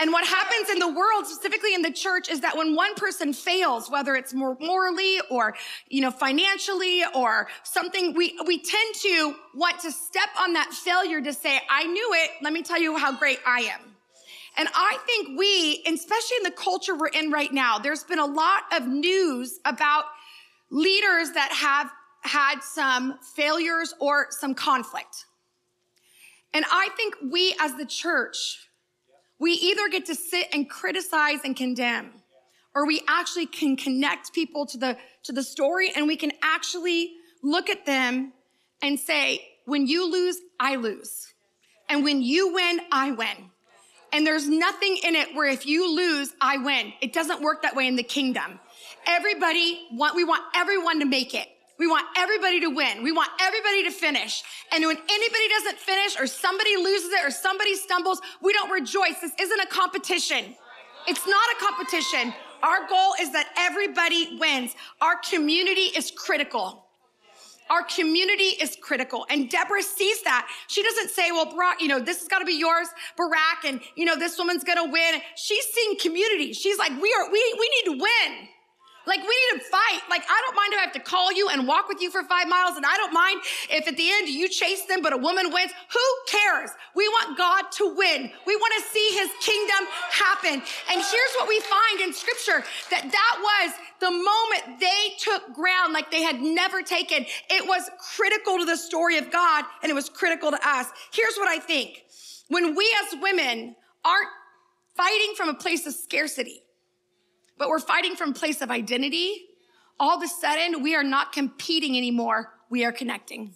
And 0.00 0.10
what 0.10 0.26
happens 0.26 0.70
in 0.70 0.78
the 0.78 0.88
world, 0.88 1.26
specifically 1.26 1.74
in 1.74 1.82
the 1.82 1.92
church, 1.92 2.30
is 2.30 2.40
that 2.40 2.56
when 2.56 2.74
one 2.74 2.94
person 2.94 3.34
fails, 3.34 3.90
whether 3.90 4.16
it's 4.16 4.32
more 4.32 4.56
morally 4.58 5.20
or, 5.30 5.54
you 5.88 6.00
know, 6.00 6.10
financially 6.10 7.02
or 7.14 7.46
something, 7.62 8.14
we, 8.14 8.36
we 8.46 8.58
tend 8.58 8.94
to 9.02 9.34
want 9.54 9.78
to 9.80 9.92
step 9.92 10.30
on 10.40 10.54
that 10.54 10.72
failure 10.72 11.20
to 11.20 11.32
say, 11.32 11.60
I 11.70 11.84
knew 11.84 12.10
it. 12.14 12.30
Let 12.40 12.54
me 12.54 12.62
tell 12.62 12.80
you 12.80 12.96
how 12.96 13.16
great 13.16 13.38
I 13.46 13.60
am. 13.60 13.91
And 14.56 14.68
I 14.74 14.98
think 15.06 15.38
we, 15.38 15.82
especially 15.86 16.36
in 16.38 16.42
the 16.42 16.50
culture 16.50 16.94
we're 16.94 17.08
in 17.08 17.30
right 17.30 17.52
now, 17.52 17.78
there's 17.78 18.04
been 18.04 18.18
a 18.18 18.26
lot 18.26 18.64
of 18.72 18.86
news 18.86 19.58
about 19.64 20.04
leaders 20.70 21.30
that 21.32 21.52
have 21.52 21.90
had 22.22 22.62
some 22.62 23.18
failures 23.34 23.94
or 23.98 24.26
some 24.30 24.54
conflict. 24.54 25.26
And 26.54 26.64
I 26.70 26.88
think 26.96 27.14
we 27.30 27.54
as 27.60 27.74
the 27.76 27.86
church, 27.86 28.68
we 29.38 29.52
either 29.52 29.88
get 29.88 30.06
to 30.06 30.14
sit 30.14 30.48
and 30.52 30.68
criticize 30.68 31.40
and 31.44 31.56
condemn, 31.56 32.10
or 32.74 32.86
we 32.86 33.02
actually 33.08 33.46
can 33.46 33.76
connect 33.76 34.32
people 34.32 34.66
to 34.66 34.78
the, 34.78 34.96
to 35.24 35.32
the 35.32 35.42
story 35.42 35.90
and 35.96 36.06
we 36.06 36.16
can 36.16 36.32
actually 36.42 37.12
look 37.42 37.70
at 37.70 37.86
them 37.86 38.32
and 38.82 38.98
say, 39.00 39.44
when 39.64 39.86
you 39.86 40.10
lose, 40.10 40.38
I 40.60 40.76
lose. 40.76 41.32
And 41.88 42.04
when 42.04 42.22
you 42.22 42.52
win, 42.52 42.80
I 42.90 43.12
win. 43.12 43.50
And 44.12 44.26
there's 44.26 44.48
nothing 44.48 44.98
in 45.04 45.14
it 45.14 45.34
where 45.34 45.48
if 45.48 45.66
you 45.66 45.94
lose, 45.94 46.34
I 46.40 46.58
win. 46.58 46.92
It 47.00 47.12
doesn't 47.12 47.40
work 47.40 47.62
that 47.62 47.74
way 47.74 47.86
in 47.86 47.96
the 47.96 48.02
kingdom. 48.02 48.60
Everybody 49.06 49.86
want, 49.92 50.14
we 50.14 50.24
want 50.24 50.42
everyone 50.54 51.00
to 51.00 51.06
make 51.06 51.34
it. 51.34 51.48
We 51.78 51.86
want 51.86 52.06
everybody 52.16 52.60
to 52.60 52.68
win. 52.68 53.02
We 53.02 53.10
want 53.10 53.30
everybody 53.40 53.82
to 53.84 53.90
finish. 53.90 54.42
And 54.70 54.86
when 54.86 54.96
anybody 54.96 55.48
doesn't 55.48 55.78
finish 55.78 56.20
or 56.20 56.26
somebody 56.26 56.76
loses 56.76 57.10
it 57.10 57.24
or 57.24 57.30
somebody 57.30 57.74
stumbles, 57.74 58.20
we 58.40 58.52
don't 58.52 58.70
rejoice. 58.70 59.18
This 59.20 59.32
isn't 59.40 59.60
a 59.60 59.66
competition. 59.66 60.54
It's 61.08 61.26
not 61.26 61.44
a 61.56 61.64
competition. 61.64 62.34
Our 62.62 62.86
goal 62.86 63.14
is 63.20 63.32
that 63.32 63.48
everybody 63.56 64.38
wins. 64.38 64.76
Our 65.00 65.16
community 65.28 65.90
is 65.96 66.12
critical. 66.12 66.86
Our 67.72 67.82
community 67.84 68.50
is 68.60 68.76
critical. 68.78 69.24
And 69.30 69.48
Deborah 69.48 69.82
sees 69.82 70.22
that. 70.24 70.46
She 70.68 70.82
doesn't 70.82 71.08
say, 71.08 71.32
well, 71.32 71.46
Barak, 71.46 71.80
you 71.80 71.88
know, 71.88 71.98
this 71.98 72.18
has 72.18 72.28
got 72.28 72.40
to 72.40 72.44
be 72.44 72.52
yours, 72.58 72.86
Barak, 73.16 73.64
and, 73.64 73.80
you 73.96 74.04
know, 74.04 74.14
this 74.14 74.36
woman's 74.36 74.62
going 74.62 74.76
to 74.76 74.92
win. 74.92 75.22
She's 75.36 75.64
seeing 75.72 75.96
community. 75.98 76.52
She's 76.52 76.76
like, 76.76 76.90
we 77.00 77.14
are, 77.18 77.32
we, 77.32 77.56
we 77.58 77.70
need 77.76 77.96
to 77.96 78.02
win. 78.02 78.48
Like 79.06 79.20
we 79.20 79.26
need 79.26 79.60
to 79.60 79.64
fight. 79.68 80.00
Like 80.08 80.22
I 80.28 80.40
don't 80.46 80.56
mind 80.56 80.72
if 80.72 80.78
I 80.78 80.82
have 80.82 80.92
to 80.92 81.00
call 81.00 81.32
you 81.32 81.48
and 81.48 81.66
walk 81.66 81.88
with 81.88 82.00
you 82.00 82.10
for 82.10 82.22
five 82.24 82.48
miles. 82.48 82.76
And 82.76 82.86
I 82.86 82.96
don't 82.96 83.12
mind 83.12 83.40
if 83.70 83.88
at 83.88 83.96
the 83.96 84.10
end 84.10 84.28
you 84.28 84.48
chase 84.48 84.84
them, 84.86 85.02
but 85.02 85.12
a 85.12 85.16
woman 85.16 85.52
wins. 85.52 85.72
Who 85.92 86.06
cares? 86.28 86.70
We 86.94 87.08
want 87.08 87.36
God 87.36 87.64
to 87.78 87.94
win. 87.94 88.30
We 88.46 88.56
want 88.56 88.74
to 88.78 88.90
see 88.90 89.08
his 89.14 89.30
kingdom 89.40 89.86
happen. 90.10 90.62
And 90.90 91.00
here's 91.00 91.34
what 91.38 91.48
we 91.48 91.60
find 91.60 92.00
in 92.00 92.12
scripture 92.12 92.64
that 92.90 93.10
that 93.10 93.36
was 93.40 93.74
the 94.00 94.10
moment 94.10 94.80
they 94.80 95.14
took 95.18 95.54
ground 95.54 95.92
like 95.92 96.10
they 96.10 96.22
had 96.22 96.40
never 96.40 96.82
taken. 96.82 97.24
It 97.50 97.66
was 97.66 97.88
critical 98.16 98.58
to 98.58 98.64
the 98.64 98.76
story 98.76 99.18
of 99.18 99.30
God 99.30 99.64
and 99.82 99.90
it 99.90 99.94
was 99.94 100.08
critical 100.08 100.50
to 100.50 100.58
us. 100.62 100.86
Here's 101.12 101.36
what 101.36 101.48
I 101.48 101.58
think. 101.58 102.04
When 102.48 102.74
we 102.74 102.94
as 103.04 103.20
women 103.20 103.76
aren't 104.04 104.28
fighting 104.96 105.34
from 105.36 105.48
a 105.48 105.54
place 105.54 105.86
of 105.86 105.94
scarcity, 105.94 106.62
but 107.62 107.68
we're 107.68 107.78
fighting 107.78 108.16
from 108.16 108.32
place 108.32 108.60
of 108.60 108.72
identity, 108.72 109.46
all 110.00 110.16
of 110.16 110.22
a 110.24 110.26
sudden 110.26 110.82
we 110.82 110.96
are 110.96 111.04
not 111.04 111.32
competing 111.32 111.96
anymore. 111.96 112.52
We 112.70 112.84
are 112.84 112.90
connecting. 112.90 113.54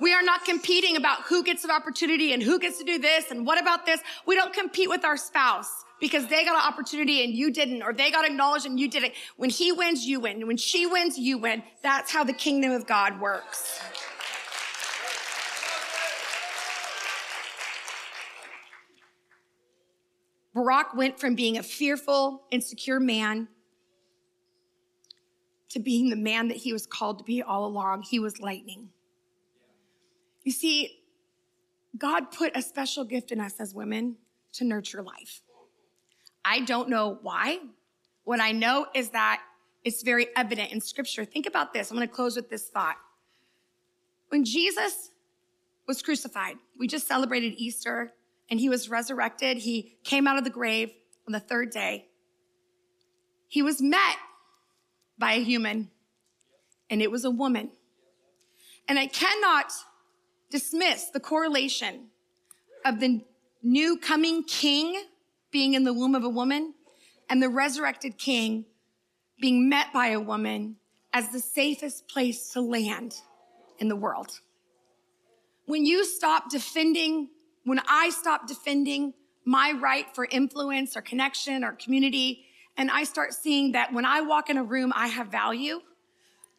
We 0.00 0.14
are 0.14 0.22
not 0.22 0.44
competing 0.44 0.94
about 0.94 1.22
who 1.22 1.42
gets 1.42 1.64
an 1.64 1.72
opportunity 1.72 2.32
and 2.32 2.40
who 2.40 2.60
gets 2.60 2.78
to 2.78 2.84
do 2.84 3.00
this 3.00 3.32
and 3.32 3.44
what 3.44 3.60
about 3.60 3.84
this. 3.84 4.00
We 4.26 4.36
don't 4.36 4.54
compete 4.54 4.88
with 4.88 5.04
our 5.04 5.16
spouse 5.16 5.84
because 6.00 6.28
they 6.28 6.44
got 6.44 6.54
an 6.54 6.72
opportunity 6.72 7.24
and 7.24 7.34
you 7.34 7.50
didn't, 7.50 7.82
or 7.82 7.92
they 7.92 8.12
got 8.12 8.24
acknowledged 8.24 8.66
and 8.66 8.78
you 8.78 8.88
didn't. 8.88 9.14
When 9.36 9.50
he 9.50 9.72
wins, 9.72 10.06
you 10.06 10.20
win. 10.20 10.46
When 10.46 10.56
she 10.56 10.86
wins, 10.86 11.18
you 11.18 11.36
win. 11.36 11.64
That's 11.82 12.12
how 12.12 12.22
the 12.22 12.32
kingdom 12.32 12.70
of 12.70 12.86
God 12.86 13.20
works. 13.20 13.80
Barak 20.54 20.94
went 20.94 21.20
from 21.20 21.34
being 21.34 21.58
a 21.58 21.62
fearful, 21.62 22.42
insecure 22.50 23.00
man 23.00 23.48
to 25.68 25.78
being 25.78 26.10
the 26.10 26.16
man 26.16 26.48
that 26.48 26.56
he 26.56 26.72
was 26.72 26.86
called 26.86 27.18
to 27.18 27.24
be 27.24 27.42
all 27.42 27.64
along. 27.64 28.02
He 28.02 28.18
was 28.18 28.40
lightning. 28.40 28.88
You 30.42 30.52
see, 30.52 31.02
God 31.96 32.32
put 32.32 32.56
a 32.56 32.62
special 32.62 33.04
gift 33.04 33.30
in 33.30 33.40
us 33.40 33.54
as 33.60 33.74
women 33.74 34.16
to 34.54 34.64
nurture 34.64 35.02
life. 35.02 35.42
I 36.44 36.60
don't 36.60 36.88
know 36.88 37.18
why. 37.22 37.58
What 38.24 38.40
I 38.40 38.52
know 38.52 38.86
is 38.94 39.10
that 39.10 39.42
it's 39.84 40.02
very 40.02 40.28
evident 40.36 40.72
in 40.72 40.80
scripture. 40.80 41.24
Think 41.24 41.46
about 41.46 41.72
this. 41.72 41.90
I'm 41.90 41.96
going 41.96 42.08
to 42.08 42.14
close 42.14 42.36
with 42.36 42.50
this 42.50 42.68
thought. 42.68 42.96
When 44.28 44.44
Jesus 44.44 45.10
was 45.86 46.02
crucified, 46.02 46.56
we 46.78 46.86
just 46.86 47.06
celebrated 47.06 47.54
Easter 47.56 48.12
and 48.50 48.58
he 48.60 48.68
was 48.68 48.88
resurrected. 48.88 49.58
He 49.58 49.96
came 50.04 50.26
out 50.26 50.36
of 50.36 50.44
the 50.44 50.50
grave 50.50 50.90
on 51.26 51.32
the 51.32 51.40
third 51.40 51.70
day. 51.70 52.06
He 53.48 53.62
was 53.62 53.80
met 53.80 54.16
by 55.18 55.34
a 55.34 55.42
human, 55.42 55.90
and 56.88 57.00
it 57.00 57.10
was 57.10 57.24
a 57.24 57.30
woman. 57.30 57.70
And 58.88 58.98
I 58.98 59.06
cannot 59.06 59.72
dismiss 60.50 61.06
the 61.06 61.20
correlation 61.20 62.06
of 62.84 63.00
the 63.00 63.20
new 63.62 63.98
coming 63.98 64.42
king 64.42 65.00
being 65.50 65.74
in 65.74 65.84
the 65.84 65.92
womb 65.92 66.14
of 66.14 66.24
a 66.24 66.28
woman 66.28 66.74
and 67.28 67.42
the 67.42 67.48
resurrected 67.48 68.18
king 68.18 68.64
being 69.40 69.68
met 69.68 69.92
by 69.92 70.08
a 70.08 70.20
woman 70.20 70.76
as 71.12 71.30
the 71.30 71.40
safest 71.40 72.08
place 72.08 72.50
to 72.52 72.60
land 72.60 73.14
in 73.78 73.88
the 73.88 73.96
world. 73.96 74.40
When 75.66 75.84
you 75.84 76.04
stop 76.04 76.50
defending 76.50 77.28
when 77.64 77.80
I 77.88 78.10
stop 78.10 78.46
defending 78.46 79.14
my 79.44 79.72
right 79.72 80.06
for 80.14 80.26
influence 80.30 80.96
or 80.96 81.02
connection 81.02 81.64
or 81.64 81.72
community, 81.72 82.44
and 82.76 82.90
I 82.90 83.04
start 83.04 83.34
seeing 83.34 83.72
that 83.72 83.92
when 83.92 84.04
I 84.04 84.20
walk 84.20 84.50
in 84.50 84.56
a 84.56 84.64
room, 84.64 84.92
I 84.94 85.08
have 85.08 85.28
value, 85.28 85.80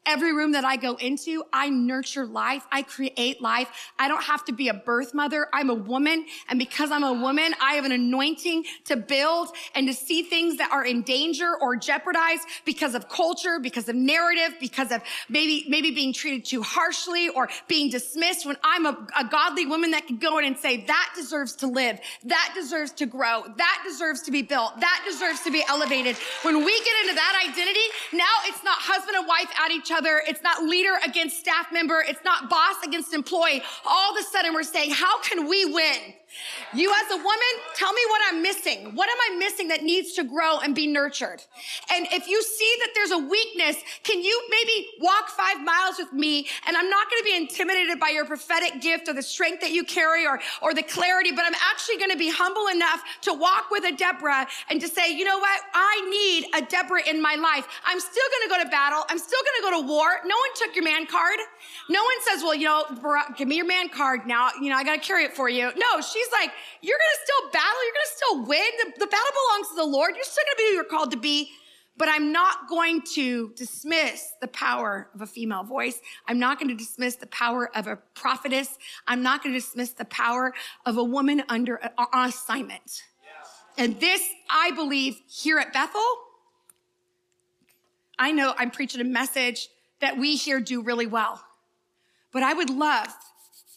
Every 0.08 0.34
room 0.34 0.53
that 0.53 0.65
I 0.65 0.77
go 0.77 0.96
into, 0.96 1.43
I 1.53 1.70
nurture 1.70 2.25
life. 2.25 2.65
I 2.72 2.81
create 2.81 3.39
life. 3.39 3.70
I 4.00 4.08
don't 4.08 4.24
have 4.24 4.43
to 4.46 4.51
be 4.51 4.67
a 4.67 4.74
birth 4.74 5.13
mother. 5.13 5.48
I'm 5.53 5.70
a 5.70 5.75
woman. 5.75 6.25
And 6.50 6.58
because 6.58 6.89
I'm 6.89 7.03
a 7.03 7.13
woman, 7.13 7.53
I 7.62 7.75
have 7.75 7.86
an 7.86 7.91
anointing 7.91 8.65
to 8.86 8.98
build 8.98 9.50
and 9.75 9.88
to 9.88 9.93
see 9.93 10.24
things 10.24 10.58
that 10.58 10.72
are 10.72 10.84
in 10.84 11.03
danger 11.03 11.53
or 11.62 11.75
jeopardized 11.75 12.41
because 12.65 12.96
of 12.96 13.10
culture, 13.10 13.60
because 13.62 13.88
of 13.89 13.96
narrative, 13.96 14.55
because 14.60 14.91
of 14.91 15.03
maybe, 15.29 15.65
maybe 15.70 15.91
being 15.91 16.13
treated 16.13 16.46
too 16.46 16.63
harshly 16.63 17.29
or 17.29 17.48
being 17.67 17.91
dismissed 17.91 18.48
when 18.48 18.58
I'm 18.63 18.88
a, 18.88 19.08
a 19.20 19.25
godly 19.25 19.67
woman 19.67 19.91
that 19.91 20.08
can 20.08 20.17
go 20.17 20.39
in 20.39 20.46
and 20.46 20.58
say, 20.58 20.84
that 20.86 21.13
deserves 21.15 21.55
to 21.58 21.67
live. 21.67 22.00
That 22.24 22.53
deserves 22.55 22.91
to 22.93 23.05
grow. 23.05 23.43
That 23.55 23.84
deserves 23.88 24.24
to 24.24 24.31
be 24.31 24.41
built. 24.41 24.79
That 24.79 25.03
deserves 25.08 25.41
to 25.41 25.51
be 25.51 25.63
elevated. 25.70 26.17
When 26.41 26.58
we 26.65 26.79
get 26.79 27.01
into 27.03 27.13
that 27.13 27.43
identity, 27.48 27.86
now 28.13 28.34
it's 28.46 28.63
not 28.63 28.79
husband 28.79 29.15
and 29.15 29.27
wife 29.27 29.51
at 29.63 29.70
each 29.70 29.90
other. 29.91 30.21
It's 30.27 30.41
not 30.41 30.63
leader 30.63 30.93
against 31.05 31.39
staff 31.39 31.67
member. 31.71 32.03
It's 32.07 32.24
not 32.24 32.50
boss 32.50 32.75
against 32.83 33.13
employee. 33.13 33.62
All 33.86 34.12
of 34.12 34.19
a 34.19 34.24
sudden 34.24 34.53
we're 34.53 34.63
saying, 34.63 34.91
how 34.91 35.21
can 35.21 35.48
we 35.48 35.65
win? 35.65 36.13
You 36.73 36.91
as 36.91 37.11
a 37.11 37.17
woman, 37.17 37.53
tell 37.75 37.91
me 37.91 38.01
what 38.09 38.21
I'm 38.29 38.41
missing. 38.41 38.95
What 38.95 39.09
am 39.09 39.17
I 39.19 39.38
missing 39.38 39.67
that 39.69 39.83
needs 39.83 40.13
to 40.13 40.23
grow 40.23 40.59
and 40.59 40.73
be 40.73 40.88
nurtured? 40.88 41.43
And 41.91 42.07
if 42.11 42.27
you 42.27 42.41
see 42.41 42.75
that 42.79 42.89
there's 42.95 43.11
a 43.11 43.17
weakness, 43.17 43.77
can 44.03 44.21
you 44.21 44.47
maybe 44.50 44.88
walk 45.01 45.29
five 45.29 45.61
miles 45.61 45.97
with 45.97 46.13
me? 46.13 46.47
And 46.67 46.77
I'm 46.77 46.89
not 46.89 47.09
going 47.09 47.21
to 47.21 47.25
be 47.25 47.35
intimidated 47.35 48.00
by 48.00 48.09
your 48.09 48.25
prophetic 48.25 48.81
gift 48.81 49.09
or 49.09 49.13
the 49.13 49.21
strength 49.21 49.61
that 49.61 49.71
you 49.71 49.83
carry 49.83 50.25
or, 50.25 50.39
or 50.61 50.73
the 50.73 50.83
clarity, 50.83 51.31
but 51.31 51.45
I'm 51.45 51.55
actually 51.69 51.97
going 51.97 52.11
to 52.11 52.17
be 52.17 52.29
humble 52.29 52.67
enough 52.67 53.01
to 53.23 53.33
walk 53.33 53.69
with 53.69 53.83
a 53.83 53.91
Deborah 53.91 54.47
and 54.69 54.79
to 54.79 54.88
say, 54.88 55.13
you 55.13 55.25
know 55.25 55.39
what? 55.39 55.61
I 55.73 56.07
need 56.09 56.45
a 56.55 56.65
Deborah 56.65 57.07
in 57.07 57.21
my 57.21 57.35
life. 57.35 57.67
I'm 57.85 58.00
still 58.00 58.23
going 58.31 58.50
to 58.50 58.55
go 58.55 58.63
to 58.63 58.69
battle. 58.69 59.03
I'm 59.09 59.19
still 59.19 59.39
going 59.41 59.57
to 59.57 59.63
go 59.63 59.81
to 59.81 59.88
war. 59.88 60.21
No 60.25 60.35
one 60.35 60.50
took 60.55 60.75
your 60.75 60.85
man 60.85 61.05
card. 61.05 61.39
No 61.89 62.01
one 62.01 62.17
says, 62.29 62.43
well, 62.43 62.55
you 62.55 62.65
know, 62.65 62.85
give 63.35 63.47
me 63.47 63.57
your 63.57 63.65
man 63.65 63.89
card 63.89 64.25
now. 64.25 64.50
You 64.61 64.69
know, 64.69 64.77
I 64.77 64.83
got 64.83 65.01
to 65.01 65.05
carry 65.05 65.25
it 65.25 65.33
for 65.33 65.50
you. 65.50 65.71
No, 65.75 66.01
she 66.01 66.21
she's 66.22 66.32
like, 66.32 66.51
you're 66.82 66.98
going 66.98 67.16
to 67.16 67.22
still 67.24 67.51
battle. 67.51 67.80
You're 67.86 67.94
going 67.94 68.06
to 68.06 68.16
still 68.16 68.38
win. 68.46 68.72
The, 68.78 69.06
the 69.06 69.08
battle 69.08 69.32
belongs 69.34 69.70
to 69.70 69.75
the 69.75 69.86
Lord. 69.86 70.16
You're 70.16 70.24
still 70.24 70.44
going 70.46 70.56
to 70.56 70.58
be 70.58 70.63
who 70.70 70.75
you're 70.75 70.84
called 70.84 71.12
to 71.12 71.18
be. 71.18 71.50
But 71.98 72.08
I'm 72.10 72.32
not 72.32 72.70
going 72.70 73.01
to 73.16 73.51
dismiss 73.56 74.34
the 74.40 74.48
power 74.48 75.10
of 75.13 75.22
a 75.22 75.28
female 75.28 75.63
voice. 75.63 76.00
I'm 76.28 76.40
not 76.40 76.58
going 76.58 76.70
to 76.70 76.75
dismiss 76.75 77.16
the 77.16 77.28
power 77.28 77.70
of 77.75 77.86
a 77.86 77.98
prophetess. 78.16 78.78
I'm 79.08 79.22
not 79.22 79.44
going 79.44 79.54
to 79.54 79.60
dismiss 79.60 79.92
the 79.92 80.06
power 80.06 80.54
of 80.86 80.98
a 80.98 81.04
woman 81.04 81.44
under 81.50 81.84
uh, 81.84 82.06
on 82.13 82.30
assignment. 82.30 83.04
And 83.78 84.00
this, 84.00 84.22
I 84.50 84.72
believe, 84.72 85.20
here 85.28 85.58
at 85.58 85.74
Bethel, 85.74 86.01
I 88.18 88.32
know 88.32 88.54
I'm 88.58 88.72
preaching 88.72 89.01
a 89.01 89.06
message 89.06 89.70
that 90.00 90.18
we 90.18 90.36
here 90.36 90.60
do 90.60 90.82
really 90.82 91.08
well. 91.08 91.44
But 92.32 92.44
I 92.44 92.54
would 92.54 92.70
love 92.70 93.13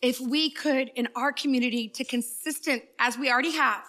if 0.04 0.20
we 0.20 0.50
could 0.50 0.90
in 0.96 1.08
our 1.16 1.32
community 1.32 1.88
to 1.88 2.04
consistent, 2.04 2.82
as 2.98 3.16
we 3.16 3.30
already 3.30 3.52
have, 3.52 3.82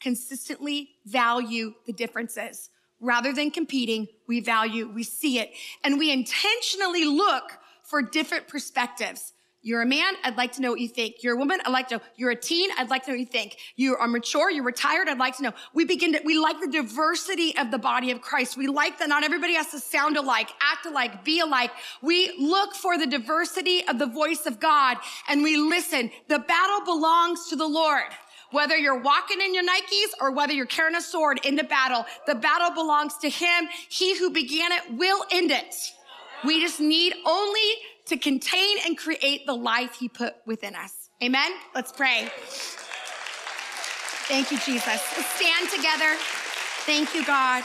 consistently 0.00 0.88
value 1.04 1.74
the 1.84 1.92
differences. 1.92 2.70
Rather 3.00 3.34
than 3.34 3.50
competing, 3.50 4.08
we 4.26 4.40
value, 4.40 4.90
we 4.90 5.02
see 5.02 5.38
it, 5.38 5.50
and 5.84 5.98
we 5.98 6.10
intentionally 6.10 7.04
look 7.04 7.52
for 7.82 8.00
different 8.00 8.48
perspectives. 8.48 9.34
You're 9.60 9.82
a 9.82 9.86
man, 9.86 10.14
I'd 10.22 10.36
like 10.36 10.52
to 10.52 10.62
know 10.62 10.70
what 10.70 10.80
you 10.80 10.88
think. 10.88 11.16
You're 11.22 11.34
a 11.34 11.36
woman, 11.36 11.60
I'd 11.64 11.72
like 11.72 11.88
to 11.88 11.96
know. 11.96 12.02
You're 12.16 12.30
a 12.30 12.36
teen, 12.36 12.70
I'd 12.78 12.90
like 12.90 13.04
to 13.04 13.10
know 13.10 13.14
what 13.14 13.20
you 13.20 13.26
think. 13.26 13.56
You 13.74 13.96
are 13.96 14.06
mature, 14.06 14.50
you're 14.50 14.64
retired, 14.64 15.08
I'd 15.08 15.18
like 15.18 15.36
to 15.38 15.42
know. 15.42 15.52
We 15.74 15.84
begin 15.84 16.12
to, 16.12 16.20
we 16.24 16.38
like 16.38 16.60
the 16.60 16.68
diversity 16.68 17.56
of 17.58 17.72
the 17.72 17.78
body 17.78 18.12
of 18.12 18.20
Christ. 18.20 18.56
We 18.56 18.68
like 18.68 18.98
that 19.00 19.08
not 19.08 19.24
everybody 19.24 19.54
has 19.54 19.72
to 19.72 19.80
sound 19.80 20.16
alike, 20.16 20.48
act 20.60 20.86
alike, 20.86 21.24
be 21.24 21.40
alike. 21.40 21.72
We 22.02 22.32
look 22.38 22.74
for 22.74 22.96
the 22.96 23.06
diversity 23.06 23.86
of 23.88 23.98
the 23.98 24.06
voice 24.06 24.46
of 24.46 24.60
God 24.60 24.98
and 25.28 25.42
we 25.42 25.56
listen. 25.56 26.12
The 26.28 26.38
battle 26.38 26.84
belongs 26.84 27.48
to 27.48 27.56
the 27.56 27.66
Lord. 27.66 28.04
Whether 28.50 28.78
you're 28.78 29.00
walking 29.00 29.40
in 29.40 29.54
your 29.54 29.64
Nikes 29.64 30.12
or 30.20 30.30
whether 30.30 30.52
you're 30.52 30.66
carrying 30.66 30.96
a 30.96 31.02
sword 31.02 31.40
into 31.44 31.64
battle, 31.64 32.06
the 32.26 32.34
battle 32.34 32.70
belongs 32.70 33.16
to 33.18 33.28
Him. 33.28 33.68
He 33.90 34.16
who 34.16 34.30
began 34.30 34.72
it 34.72 34.82
will 34.96 35.24
end 35.30 35.50
it. 35.50 35.74
We 36.44 36.60
just 36.60 36.80
need 36.80 37.14
only 37.26 37.74
to 38.08 38.16
contain 38.16 38.76
and 38.86 38.96
create 38.98 39.46
the 39.46 39.54
life 39.54 39.94
he 39.94 40.08
put 40.08 40.34
within 40.46 40.74
us. 40.74 41.10
Amen? 41.22 41.50
Let's 41.74 41.92
pray. 41.92 42.28
Thank 44.28 44.50
you, 44.50 44.58
Jesus. 44.58 44.86
Let's 44.86 45.30
stand 45.36 45.70
together. 45.70 46.14
Thank 46.84 47.14
you, 47.14 47.24
God. 47.24 47.64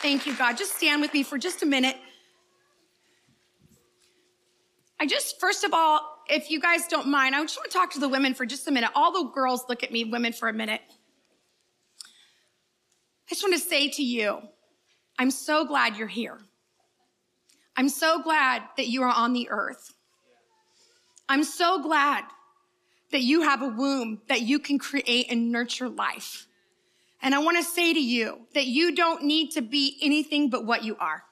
Thank 0.00 0.26
you, 0.26 0.34
God. 0.36 0.56
Just 0.56 0.76
stand 0.76 1.00
with 1.00 1.12
me 1.12 1.22
for 1.22 1.38
just 1.38 1.62
a 1.62 1.66
minute. 1.66 1.96
I 5.00 5.06
just, 5.06 5.38
first 5.40 5.64
of 5.64 5.72
all, 5.72 6.22
if 6.28 6.50
you 6.50 6.60
guys 6.60 6.86
don't 6.88 7.08
mind, 7.08 7.34
I 7.34 7.42
just 7.42 7.56
want 7.56 7.70
to 7.70 7.76
talk 7.76 7.92
to 7.92 8.00
the 8.00 8.08
women 8.08 8.34
for 8.34 8.46
just 8.46 8.66
a 8.68 8.70
minute. 8.70 8.90
All 8.94 9.12
the 9.12 9.30
girls 9.30 9.64
look 9.68 9.82
at 9.82 9.92
me, 9.92 10.04
women, 10.04 10.32
for 10.32 10.48
a 10.48 10.52
minute. 10.52 10.80
I 12.00 13.30
just 13.30 13.42
want 13.42 13.54
to 13.54 13.60
say 13.60 13.88
to 13.90 14.02
you, 14.02 14.40
I'm 15.18 15.30
so 15.30 15.64
glad 15.64 15.96
you're 15.96 16.08
here. 16.08 16.38
I'm 17.78 17.88
so 17.88 18.20
glad 18.20 18.64
that 18.76 18.88
you 18.88 19.04
are 19.04 19.14
on 19.14 19.32
the 19.32 19.48
earth. 19.50 19.94
I'm 21.28 21.44
so 21.44 21.80
glad 21.80 22.24
that 23.12 23.22
you 23.22 23.42
have 23.42 23.62
a 23.62 23.68
womb 23.68 24.20
that 24.28 24.40
you 24.40 24.58
can 24.58 24.80
create 24.80 25.26
and 25.30 25.52
nurture 25.52 25.88
life. 25.88 26.48
And 27.22 27.36
I 27.36 27.38
want 27.38 27.56
to 27.56 27.62
say 27.62 27.94
to 27.94 28.00
you 28.00 28.40
that 28.54 28.66
you 28.66 28.96
don't 28.96 29.22
need 29.22 29.52
to 29.52 29.62
be 29.62 29.96
anything 30.02 30.50
but 30.50 30.66
what 30.66 30.82
you 30.82 30.96
are. 30.96 31.22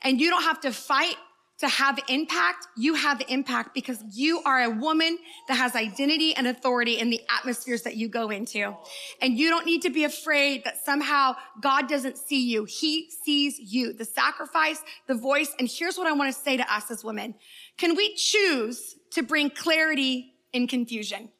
And 0.00 0.18
you 0.18 0.30
don't 0.30 0.44
have 0.44 0.60
to 0.62 0.72
fight 0.72 1.16
to 1.58 1.66
have 1.66 1.98
impact, 2.08 2.68
you 2.76 2.94
have 2.94 3.20
impact 3.28 3.74
because 3.74 4.02
you 4.12 4.40
are 4.44 4.62
a 4.62 4.70
woman 4.70 5.18
that 5.48 5.54
has 5.54 5.74
identity 5.74 6.34
and 6.34 6.46
authority 6.46 6.98
in 6.98 7.10
the 7.10 7.20
atmospheres 7.36 7.82
that 7.82 7.96
you 7.96 8.08
go 8.08 8.30
into. 8.30 8.76
And 9.20 9.36
you 9.36 9.50
don't 9.50 9.66
need 9.66 9.82
to 9.82 9.90
be 9.90 10.04
afraid 10.04 10.62
that 10.64 10.84
somehow 10.84 11.34
God 11.60 11.88
doesn't 11.88 12.16
see 12.16 12.48
you. 12.48 12.64
He 12.64 13.10
sees 13.24 13.58
you, 13.58 13.92
the 13.92 14.04
sacrifice, 14.04 14.80
the 15.08 15.14
voice. 15.14 15.52
And 15.58 15.68
here's 15.68 15.98
what 15.98 16.06
I 16.06 16.12
want 16.12 16.32
to 16.32 16.40
say 16.40 16.56
to 16.56 16.72
us 16.72 16.90
as 16.92 17.02
women. 17.02 17.34
Can 17.76 17.96
we 17.96 18.14
choose 18.14 18.96
to 19.12 19.22
bring 19.22 19.50
clarity 19.50 20.34
in 20.52 20.68
confusion? 20.68 21.30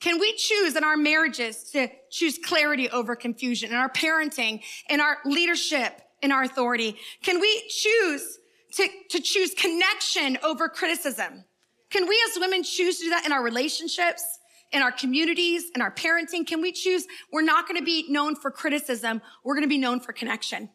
Can 0.00 0.20
we 0.20 0.34
choose 0.34 0.76
in 0.76 0.84
our 0.84 0.98
marriages 0.98 1.64
to 1.70 1.88
choose 2.10 2.36
clarity 2.36 2.90
over 2.90 3.16
confusion 3.16 3.70
in 3.70 3.76
our 3.76 3.88
parenting, 3.88 4.62
in 4.90 5.00
our 5.00 5.16
leadership, 5.24 5.98
in 6.20 6.30
our 6.30 6.42
authority? 6.42 6.98
Can 7.22 7.40
we 7.40 7.62
choose 7.70 8.38
to, 8.76 8.88
to 9.10 9.20
choose 9.20 9.54
connection 9.54 10.38
over 10.42 10.68
criticism? 10.68 11.44
Can 11.90 12.08
we 12.08 12.20
as 12.28 12.40
women 12.40 12.62
choose 12.62 12.98
to 12.98 13.04
do 13.04 13.10
that 13.10 13.24
in 13.24 13.32
our 13.32 13.42
relationships, 13.42 14.24
in 14.72 14.82
our 14.82 14.90
communities, 14.90 15.70
in 15.74 15.80
our 15.80 15.92
parenting? 15.92 16.46
Can 16.46 16.60
we 16.60 16.72
choose? 16.72 17.06
We're 17.32 17.42
not 17.42 17.68
going 17.68 17.78
to 17.78 17.84
be 17.84 18.06
known 18.08 18.34
for 18.34 18.50
criticism. 18.50 19.22
We're 19.44 19.54
going 19.54 19.62
to 19.62 19.68
be 19.68 19.78
known 19.78 20.00
for 20.00 20.12
connection. 20.12 20.70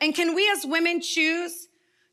And 0.00 0.14
can 0.14 0.34
we 0.34 0.50
as 0.50 0.64
women 0.64 1.00
choose 1.00 1.68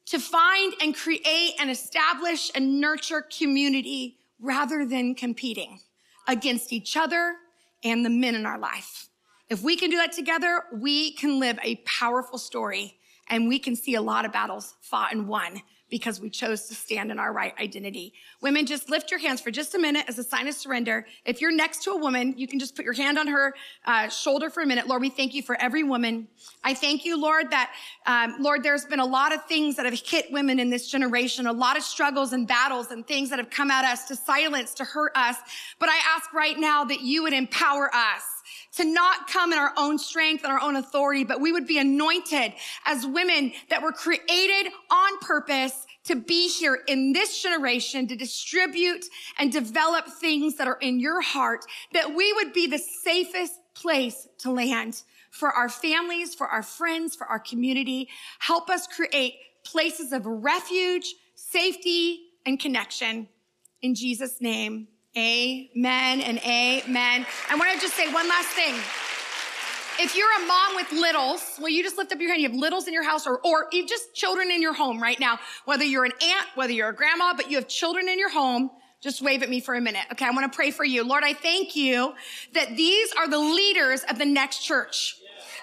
to 0.08 0.20
find 0.20 0.74
and 0.82 0.96
create 0.96 1.54
and 1.60 1.72
establish 1.72 2.52
and 2.54 2.82
nurture 2.82 3.22
community 3.22 4.18
rather 4.40 4.86
than 4.86 5.16
competing 5.16 5.80
against 6.28 6.74
each 6.74 6.98
other 6.98 7.36
and 7.84 8.06
the 8.06 8.10
men 8.10 8.36
in 8.36 8.46
our 8.46 8.60
life? 8.60 9.08
If 9.50 9.64
we 9.64 9.76
can 9.78 9.90
do 9.90 9.98
that 9.98 10.12
together, 10.12 10.64
we 10.74 11.14
can 11.14 11.40
live 11.40 11.58
a 11.64 11.78
powerful 11.78 12.38
story 12.38 12.99
and 13.30 13.48
we 13.48 13.60
can 13.60 13.76
see 13.76 13.96
a 13.96 14.02
lot 14.02 14.26
of 14.26 14.32
battles 14.32 14.76
fought 14.82 15.12
and 15.12 15.28
won 15.28 15.62
because 15.90 16.22
we 16.22 16.30
chose 16.30 16.68
to 16.68 16.76
stand 16.76 17.12
in 17.12 17.20
our 17.20 17.34
right 17.34 17.54
identity. 17.60 18.14
Women, 18.42 18.66
just 18.66 18.90
lift 18.90 19.12
your 19.12 19.20
hands 19.20 19.42
for 19.42 19.52
just 19.52 19.74
a 19.76 19.80
minute 19.80 20.06
as 20.08 20.20
a 20.20 20.24
sign 20.24 20.48
of 20.48 20.54
surrender. 20.54 21.06
If 21.26 21.42
you're 21.42 21.52
next 21.52 21.84
to 21.84 21.92
a 21.92 21.98
woman, 21.98 22.36
you 22.38 22.48
can 22.48 22.60
just 22.60 22.76
put 22.76 22.86
your 22.86 22.94
hand 22.94 23.18
on 23.18 23.28
her 23.28 23.54
uh, 23.86 24.08
shoulder 24.10 24.50
for 24.50 24.62
a 24.62 24.66
minute. 24.66 24.88
Lord, 24.88 25.02
we 25.02 25.10
thank 25.10 25.34
you 25.34 25.42
for 25.42 25.60
every 25.60 25.84
woman. 25.84 26.28
I 26.64 26.74
thank 26.74 27.06
you, 27.06 27.20
Lord, 27.20 27.50
that, 27.52 27.74
um, 28.06 28.36
Lord, 28.40 28.64
there's 28.64 28.86
been 28.86 29.00
a 29.00 29.06
lot 29.06 29.34
of 29.34 29.44
things 29.46 29.76
that 29.78 29.86
have 29.86 30.00
hit 30.00 30.32
women 30.32 30.60
in 30.60 30.70
this 30.70 30.90
generation, 30.90 31.48
a 31.48 31.54
lot 31.54 31.78
of 31.78 31.84
struggles 31.84 32.34
and 32.34 32.48
battles 32.48 32.92
and 32.92 33.08
things 33.08 33.30
that 33.32 33.40
have 33.40 33.50
come 33.50 33.72
at 33.72 33.86
us 33.86 34.08
to 34.08 34.16
silence, 34.16 34.74
to 34.76 34.84
hurt 34.84 35.12
us. 35.16 35.38
But 35.80 35.90
I 35.90 36.00
ask 36.16 36.32
right 36.34 36.58
now 36.58 36.84
that 36.86 37.02
you 37.02 37.24
would 37.24 37.34
empower 37.34 37.94
us 37.94 38.24
to 38.76 38.86
not 38.86 39.28
come 39.28 39.52
in 39.52 39.60
our 39.60 39.74
own 39.78 39.98
strength 39.98 40.44
and 40.44 40.54
our 40.54 40.62
own 40.62 40.76
authority, 40.76 41.24
but 41.24 41.42
we 41.42 41.52
would 41.52 41.68
be 41.68 41.78
anointed 41.78 42.54
as 42.86 43.06
women 43.06 43.52
that 43.70 43.82
were 43.82 43.92
created 43.92 44.72
on 44.92 45.18
purpose 45.20 45.86
to 46.06 46.16
be 46.16 46.48
here 46.48 46.80
in 46.88 47.14
this 47.14 47.42
generation 47.42 48.08
to 48.08 48.16
distribute 48.16 49.06
and 49.38 49.52
develop 49.52 50.08
things 50.08 50.56
that 50.56 50.68
are 50.68 50.78
in 50.82 51.00
your 51.00 51.22
heart, 51.22 51.66
that 51.94 52.16
we 52.16 52.32
would 52.34 52.54
be 52.54 52.68
the 52.68 52.78
safest 52.78 53.54
place 53.74 54.28
to 54.40 54.52
land 54.52 55.04
for 55.32 55.52
our 55.52 55.70
families, 55.70 56.34
for 56.34 56.48
our 56.48 56.64
friends, 56.64 57.16
for 57.16 57.28
our 57.28 57.40
community. 57.40 58.10
Help 58.40 58.70
us 58.70 58.88
create 58.88 59.36
places 59.64 60.12
of 60.12 60.26
refuge, 60.26 61.14
safety, 61.36 62.22
and 62.46 62.60
connection. 62.60 63.28
In 63.82 63.96
Jesus' 63.96 64.42
name. 64.42 64.88
Amen 65.18 66.22
and 66.22 66.38
amen. 66.40 67.26
I 67.50 67.56
want 67.56 67.72
to 67.74 67.80
just 67.80 67.96
say 67.96 68.12
one 68.14 68.28
last 68.30 68.50
thing. 68.50 68.76
If 70.02 70.16
you're 70.16 70.32
a 70.32 70.46
mom 70.46 70.76
with 70.76 70.92
littles, 70.92 71.60
will 71.60 71.70
you 71.70 71.84
just 71.84 71.98
lift 71.98 72.14
up 72.14 72.20
your 72.20 72.30
hand? 72.30 72.42
You 72.42 72.50
have 72.50 72.58
littles 72.58 72.88
in 72.88 72.94
your 72.94 73.04
house 73.04 73.26
or, 73.26 73.40
or 73.44 73.68
you 73.72 73.88
just 73.88 74.14
children 74.14 74.52
in 74.52 74.62
your 74.62 74.74
home 74.74 75.02
right 75.02 75.20
now. 75.20 75.40
Whether 75.66 75.84
you're 75.84 76.06
an 76.06 76.14
aunt, 76.22 76.48
whether 76.56 76.72
you're 76.72 76.90
a 76.90 76.96
grandma, 76.96 77.34
but 77.34 77.50
you 77.50 77.58
have 77.58 77.68
children 77.68 78.08
in 78.08 78.20
your 78.20 78.30
home, 78.30 78.70
just 79.02 79.22
wave 79.22 79.42
at 79.42 79.50
me 79.50 79.60
for 79.60 79.74
a 79.74 79.82
minute. 79.82 80.04
Okay. 80.12 80.26
I 80.26 80.30
want 80.30 80.50
to 80.52 80.56
pray 80.56 80.72
for 80.72 80.86
you. 80.86 81.04
Lord, 81.04 81.24
I 81.24 81.34
thank 81.34 81.76
you 81.76 82.14
that 82.54 82.78
these 82.78 83.12
are 83.18 83.28
the 83.28 83.40
leaders 83.40 84.04
of 84.10 84.20
the 84.20 84.26
next 84.26 84.60
church 84.60 85.18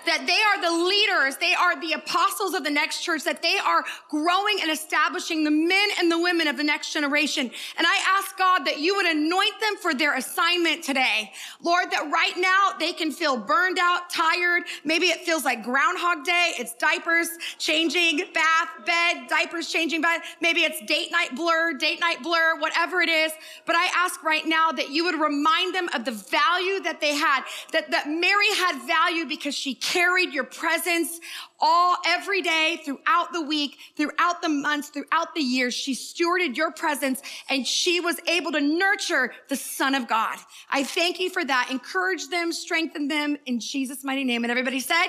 that 0.06 0.26
they 0.26 0.40
are 0.40 0.60
the 0.62 0.84
leaders, 0.84 1.36
they 1.36 1.54
are 1.54 1.80
the 1.80 1.92
apostles 1.92 2.54
of 2.54 2.64
the 2.64 2.70
next 2.70 3.02
church, 3.02 3.24
that 3.24 3.42
they 3.42 3.58
are 3.58 3.84
growing 4.08 4.58
and 4.62 4.70
establishing 4.70 5.44
the 5.44 5.50
men 5.50 5.88
and 5.98 6.10
the 6.10 6.18
women 6.18 6.48
of 6.48 6.56
the 6.56 6.64
next 6.64 6.92
generation. 6.92 7.50
And 7.76 7.86
I 7.86 7.98
ask 8.18 8.36
God 8.38 8.64
that 8.64 8.78
you 8.78 8.96
would 8.96 9.06
anoint 9.06 9.60
them 9.60 9.76
for 9.76 9.94
their 9.94 10.16
assignment 10.16 10.82
today. 10.82 11.32
Lord, 11.62 11.90
that 11.90 12.10
right 12.10 12.34
now 12.36 12.72
they 12.78 12.92
can 12.92 13.10
feel 13.10 13.36
burned 13.36 13.78
out, 13.80 14.10
tired. 14.10 14.64
Maybe 14.84 15.06
it 15.06 15.20
feels 15.20 15.44
like 15.44 15.62
Groundhog 15.62 16.24
Day. 16.24 16.52
It's 16.58 16.74
diapers 16.74 17.28
changing, 17.58 18.22
bath, 18.32 18.68
bed, 18.84 19.28
diapers 19.28 19.68
changing, 19.68 20.00
bed. 20.00 20.20
Maybe 20.40 20.60
it's 20.60 20.80
date 20.86 21.10
night 21.10 21.34
blur, 21.34 21.74
date 21.74 22.00
night 22.00 22.22
blur, 22.22 22.58
whatever 22.60 23.00
it 23.00 23.08
is. 23.08 23.32
But 23.64 23.76
I 23.76 23.90
ask 23.94 24.22
right 24.22 24.46
now 24.46 24.72
that 24.72 24.90
you 24.90 25.04
would 25.04 25.20
remind 25.20 25.74
them 25.74 25.88
of 25.94 26.04
the 26.04 26.12
value 26.12 26.80
that 26.80 26.98
they 27.00 27.14
had, 27.14 27.42
that, 27.72 27.90
that 27.90 28.08
Mary 28.08 28.48
had 28.56 28.86
value 28.86 29.26
because 29.26 29.54
she 29.54 29.74
carried 29.96 30.32
your 30.34 30.44
presence 30.44 31.20
all 31.58 31.96
every 32.06 32.42
day 32.42 32.78
throughout 32.84 33.32
the 33.32 33.40
week, 33.40 33.78
throughout 33.96 34.42
the 34.42 34.48
months, 34.48 34.90
throughout 34.90 35.34
the 35.34 35.40
years. 35.40 35.72
She 35.72 35.94
stewarded 35.94 36.54
your 36.54 36.70
presence 36.70 37.22
and 37.48 37.66
she 37.66 37.98
was 38.00 38.20
able 38.28 38.52
to 38.52 38.60
nurture 38.60 39.32
the 39.48 39.56
son 39.56 39.94
of 39.94 40.06
God. 40.06 40.36
I 40.70 40.84
thank 40.84 41.18
you 41.18 41.30
for 41.30 41.44
that. 41.44 41.68
Encourage 41.70 42.28
them, 42.28 42.52
strengthen 42.52 43.08
them 43.08 43.38
in 43.46 43.58
Jesus' 43.58 44.04
mighty 44.04 44.24
name. 44.24 44.44
And 44.44 44.50
everybody 44.50 44.80
said, 44.80 45.06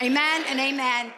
amen 0.00 0.44
and 0.48 0.60
amen. 0.60 1.12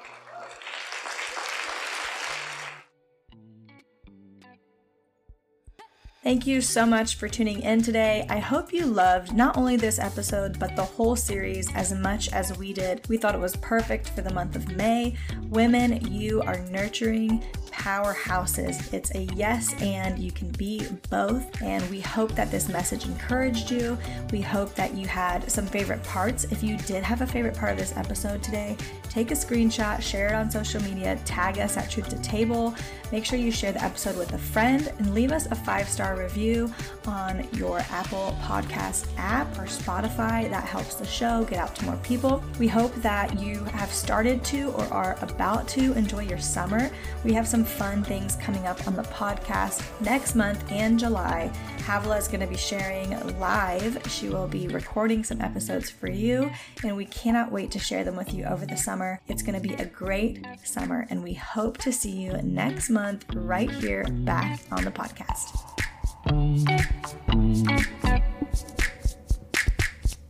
Thank 6.22 6.46
you 6.46 6.60
so 6.60 6.84
much 6.84 7.14
for 7.14 7.30
tuning 7.30 7.62
in 7.62 7.80
today. 7.80 8.26
I 8.28 8.40
hope 8.40 8.74
you 8.74 8.84
loved 8.84 9.32
not 9.32 9.56
only 9.56 9.78
this 9.78 9.98
episode, 9.98 10.58
but 10.58 10.76
the 10.76 10.84
whole 10.84 11.16
series 11.16 11.74
as 11.74 11.94
much 11.94 12.30
as 12.34 12.58
we 12.58 12.74
did. 12.74 13.08
We 13.08 13.16
thought 13.16 13.34
it 13.34 13.40
was 13.40 13.56
perfect 13.56 14.10
for 14.10 14.20
the 14.20 14.34
month 14.34 14.54
of 14.54 14.76
May. 14.76 15.16
Women, 15.48 16.12
you 16.12 16.42
are 16.42 16.58
nurturing 16.66 17.42
powerhouses. 17.70 18.92
It's 18.92 19.14
a 19.14 19.22
yes, 19.34 19.74
and 19.82 20.18
you 20.18 20.30
can 20.30 20.50
be 20.52 20.86
both. 21.08 21.62
And 21.62 21.88
we 21.90 22.00
hope 22.00 22.34
that 22.34 22.50
this 22.50 22.68
message 22.68 23.06
encouraged 23.06 23.70
you. 23.70 23.96
We 24.32 24.40
hope 24.40 24.74
that 24.74 24.94
you 24.94 25.06
had 25.06 25.50
some 25.50 25.66
favorite 25.66 26.02
parts. 26.02 26.44
If 26.44 26.62
you 26.62 26.76
did 26.78 27.02
have 27.02 27.22
a 27.22 27.26
favorite 27.26 27.56
part 27.56 27.72
of 27.72 27.78
this 27.78 27.96
episode 27.96 28.42
today, 28.42 28.76
take 29.08 29.30
a 29.30 29.34
screenshot, 29.34 30.00
share 30.00 30.28
it 30.28 30.34
on 30.34 30.50
social 30.50 30.82
media, 30.82 31.18
tag 31.24 31.58
us 31.58 31.76
at 31.76 31.90
Truth 31.90 32.10
to 32.10 32.18
Table. 32.22 32.74
Make 33.12 33.24
sure 33.24 33.38
you 33.38 33.50
share 33.50 33.72
the 33.72 33.82
episode 33.82 34.16
with 34.16 34.32
a 34.34 34.38
friend 34.38 34.92
and 34.98 35.14
leave 35.14 35.32
us 35.32 35.46
a 35.46 35.54
five 35.54 35.88
star 35.88 36.16
review 36.16 36.72
on 37.06 37.46
your 37.54 37.80
Apple 37.90 38.36
Podcast 38.42 39.08
app 39.16 39.48
or 39.58 39.64
Spotify. 39.64 40.48
That 40.48 40.64
helps 40.64 40.94
the 40.94 41.06
show 41.06 41.44
get 41.44 41.58
out 41.58 41.74
to 41.76 41.84
more 41.86 41.96
people. 41.98 42.42
We 42.58 42.68
hope 42.68 42.94
that 42.96 43.40
you 43.40 43.64
have 43.64 43.92
started 43.92 44.44
to 44.44 44.70
or 44.72 44.84
are 44.92 45.16
about 45.22 45.66
to 45.68 45.92
enjoy 45.94 46.20
your 46.20 46.38
summer. 46.38 46.90
We 47.24 47.32
have 47.32 47.48
some 47.60 47.78
fun 47.78 48.02
things 48.02 48.36
coming 48.36 48.66
up 48.66 48.86
on 48.86 48.96
the 48.96 49.02
podcast 49.02 49.82
next 50.00 50.34
month 50.34 50.64
and 50.70 50.98
July. 50.98 51.50
Havilah 51.78 52.16
is 52.16 52.26
going 52.26 52.40
to 52.40 52.46
be 52.46 52.56
sharing 52.56 53.10
live. 53.38 54.00
She 54.10 54.30
will 54.30 54.46
be 54.46 54.66
recording 54.68 55.24
some 55.24 55.42
episodes 55.42 55.90
for 55.90 56.08
you, 56.10 56.50
and 56.82 56.96
we 56.96 57.04
cannot 57.04 57.52
wait 57.52 57.70
to 57.72 57.78
share 57.78 58.02
them 58.02 58.16
with 58.16 58.32
you 58.32 58.44
over 58.44 58.64
the 58.64 58.76
summer. 58.76 59.20
It's 59.28 59.42
going 59.42 59.60
to 59.60 59.68
be 59.68 59.74
a 59.74 59.84
great 59.84 60.42
summer, 60.64 61.06
and 61.10 61.22
we 61.22 61.34
hope 61.34 61.76
to 61.78 61.92
see 61.92 62.12
you 62.12 62.32
next 62.42 62.88
month 62.88 63.26
right 63.34 63.70
here 63.70 64.04
back 64.10 64.60
on 64.70 64.84
the 64.84 64.90
podcast. 64.90 65.50